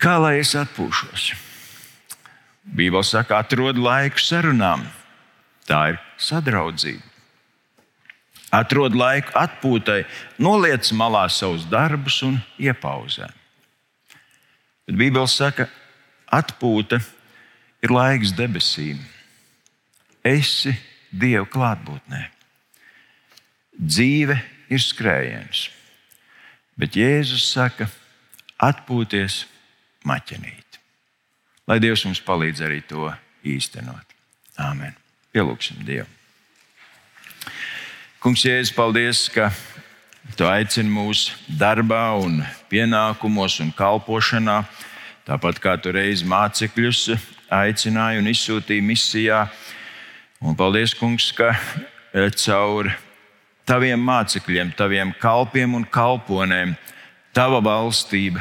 Kā 0.00 0.16
lai 0.16 0.38
es 0.40 0.54
atpūšos? 0.56 1.34
Bībeli 2.64 3.04
saka, 3.04 3.42
atrod 3.42 3.76
laiku 3.76 4.22
sarunām. 4.22 4.86
Tā 5.68 5.80
ir 5.92 5.98
sadraudzība. 6.20 7.04
Atrod 8.50 8.96
laiku 8.98 9.30
atpūtai, 9.38 10.00
noliec 10.42 10.88
malā 10.96 11.26
savus 11.30 11.66
darbus 11.70 12.16
un 12.26 12.40
iepauzē. 12.58 13.28
Bet 14.88 14.96
Bībeli 14.98 15.30
saka, 15.30 15.68
atpūta 16.32 16.98
ir 17.84 17.92
laiks 17.94 18.32
debesīm. 18.34 18.98
Esi 20.26 20.74
Dieva 21.10 21.46
klātbūtnē. 21.50 22.20
Dzīve 23.80 24.36
ir 24.70 24.82
skrējiens, 24.82 25.64
bet 26.78 26.98
Jēzus 26.98 27.48
saka, 27.50 27.88
atpūties 28.60 29.44
maķenīt. 30.06 30.78
Lai 31.70 31.80
Dievs 31.82 32.04
mums 32.06 32.20
palīdz 32.24 32.62
arī 32.66 32.80
to 32.84 33.08
īstenot. 33.46 34.16
Āmen. 34.60 34.94
Pielūgsim 35.32 35.80
Dievu. 35.86 36.08
Kungs, 38.20 38.44
Jēzus, 38.44 38.74
paldies, 38.76 39.28
ka 39.32 39.48
Tu 40.36 40.44
aicini 40.46 40.92
mūs 40.92 41.30
darbā, 41.58 42.12
un 42.20 42.42
pienākumos 42.70 43.56
un 43.64 43.72
kalpošanā, 43.74 44.60
tāpat 45.26 45.58
kā 45.62 45.74
Tu 45.80 45.90
reiz 45.96 46.22
mācekļus 46.22 47.08
aicināji 47.50 48.20
un 48.20 48.28
izsūtīji 48.30 48.84
misijā. 48.84 49.40
Un 50.40 50.54
paldies, 50.56 50.94
Kungs, 50.96 51.32
ka 51.36 51.52
caur 52.40 52.88
Taviem 53.68 54.00
mācekļiem, 54.00 54.70
Taviem 54.72 55.12
kalpiem 55.20 55.74
un 55.76 55.84
kalponēm 55.84 56.72
Tava 57.36 57.60
valstība 57.60 58.40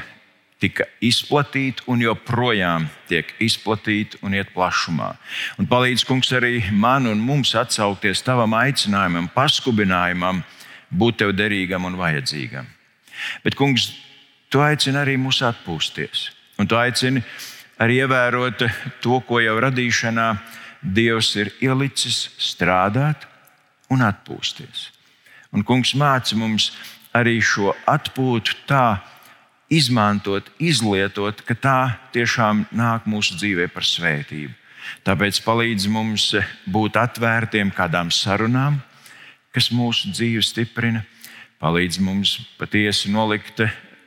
tika 0.59 0.85
izplatīta 1.03 1.83
un 1.91 2.01
joprojām 2.03 2.88
tiek 3.07 3.29
izplatīta 3.43 4.19
un 4.23 4.35
iet 4.35 4.51
plašumā. 4.55 5.09
Un 5.59 5.67
palīdz, 5.67 6.03
kungs, 6.07 6.31
arī 6.35 6.65
man 6.71 7.07
un 7.07 7.19
mums 7.23 7.53
atsaukties 7.55 8.23
tavam 8.25 8.55
aicinājumam, 8.59 9.29
paskubinājumam, 9.35 10.41
būt 10.89 11.21
tev 11.21 11.35
derīgam 11.35 11.88
un 11.88 11.95
vajadzīgam. 11.99 12.67
Bet, 13.43 13.55
kungs, 13.59 13.91
tu 14.51 14.63
aicini 14.63 14.99
arī 14.99 15.15
mūs 15.19 15.39
atpūsties. 15.47 16.29
Un 16.59 16.67
tu 16.67 16.79
aicini 16.79 17.23
arī 17.79 18.01
ievērot 18.03 18.65
to, 19.03 19.19
ko 19.27 19.39
jau 19.43 19.55
radīšanā 19.63 20.29
Dievs 20.81 21.33
ir 21.35 21.51
ielicis 21.59 22.29
strādāt 22.39 23.25
un 23.91 24.03
atpūsties. 24.05 24.89
Un, 25.51 25.65
kungs, 25.65 25.95
māci 25.97 26.37
mums 26.37 26.69
arī 27.15 27.39
šo 27.41 27.73
atpūtu 27.89 28.55
tā, 28.69 29.01
izmantot, 29.69 30.47
izlietot, 30.57 31.41
ka 31.45 31.53
tā 31.53 31.79
tiešām 32.13 32.65
nāk 32.73 33.05
mūsu 33.09 33.37
dzīvē 33.37 33.67
par 33.73 33.85
svētību. 33.85 34.53
Tāpēc 35.05 35.41
palīdz 35.45 35.85
mums 35.91 36.31
būt 36.69 36.97
atvērtiem 36.97 37.69
kādām 37.75 38.09
sarunām, 38.13 38.79
kas 39.53 39.69
mūsu 39.73 40.13
dzīvi 40.13 40.41
stiprina, 40.45 41.03
palīdz 41.61 41.99
mums 42.01 42.37
patiesi 42.57 43.11
nolikt 43.13 43.61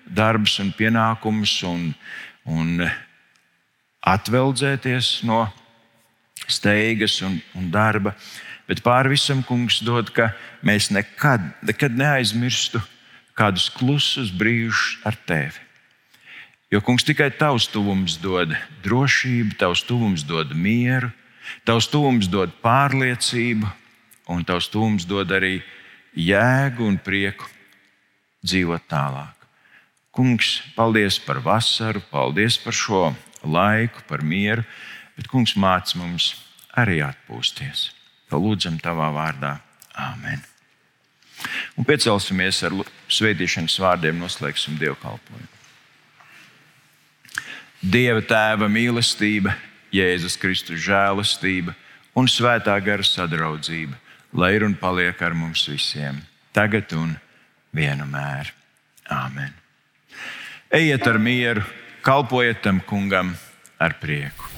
darbus 0.06 0.58
un 0.62 0.72
pienākumus 0.74 1.54
un, 1.68 1.90
un 2.48 2.82
atveldzēties 4.02 5.20
no 5.28 5.44
steigas 6.48 7.20
un, 7.22 7.40
un 7.59 7.68
darba. 7.70 8.14
Bet 8.68 8.83
pāri 8.85 9.14
visam, 9.16 9.42
kungs, 9.44 9.81
dod, 9.85 10.12
ka 10.14 10.31
mēs 10.64 10.90
nekad, 10.94 11.44
nekad 11.66 11.96
neaizmirstu 11.98 12.81
kādus 13.37 13.68
klusus 13.74 14.31
brīžus 14.33 15.00
ar 15.09 15.18
tevi. 15.26 15.61
Jo, 16.72 16.81
kungs, 16.81 17.05
tikai 17.05 17.28
tavs 17.37 17.66
tuvums 17.68 18.16
dod 18.22 18.55
drošību, 18.85 19.59
tavs 19.61 19.83
tuvums 19.85 20.22
dod 20.24 20.55
mieru, 20.57 21.11
tavs 21.68 21.90
tuvums 21.92 22.31
dod 22.33 22.55
pārliecību, 22.64 23.68
un 24.33 24.46
tavs 24.48 24.70
tuvums 24.72 25.05
dod 25.09 25.35
arī 25.37 25.59
jēgu 26.16 26.87
un 26.88 26.96
prieku 26.96 27.48
dzīvot 28.40 28.88
tālāk. 28.88 29.37
Kungs, 30.12 30.62
paldies 30.76 31.18
par 31.20 31.40
vasaru, 31.44 32.02
paldies 32.12 32.57
par 32.61 32.76
šo 32.76 33.05
laiku, 33.44 34.02
par 34.09 34.24
mieru, 34.24 34.64
bet 35.16 35.29
Kungs 35.31 35.57
māc 35.57 35.94
mums 35.98 36.33
arī 36.79 37.01
atpūsties. 37.05 37.90
To 38.31 38.40
lūdzam 38.40 38.79
tavā 38.81 39.11
vārdā. 39.12 39.59
Āmen! 39.98 40.40
Un 41.77 41.87
piecelsimies 41.88 42.62
ar 42.66 42.77
svētīšanas 43.11 43.77
vārdiem, 43.83 44.20
noslēgsim 44.22 44.79
dievkalpojumu. 44.81 45.51
Dieva 47.83 48.22
tēva 48.22 48.68
mīlestība, 48.70 49.57
Jēzus 49.92 50.38
Kristus 50.40 50.81
žēlastība 50.85 51.75
un 52.16 52.29
svētā 52.31 52.77
gara 52.85 53.05
sadraudzība, 53.05 53.98
lai 54.38 54.55
ir 54.57 54.64
un 54.68 54.77
paliek 54.79 55.18
ar 55.20 55.35
mums 55.37 55.66
visiem, 55.68 56.22
tagad 56.55 56.94
un 56.96 57.16
vienmēr. 57.75 58.55
Āmen! 59.12 59.53
Ejiet 60.72 61.05
ar 61.11 61.18
mieru, 61.20 61.66
kalpojiet 62.07 62.62
tam 62.64 62.81
kungam 62.87 63.35
ar 63.83 63.98
prieku! 64.01 64.52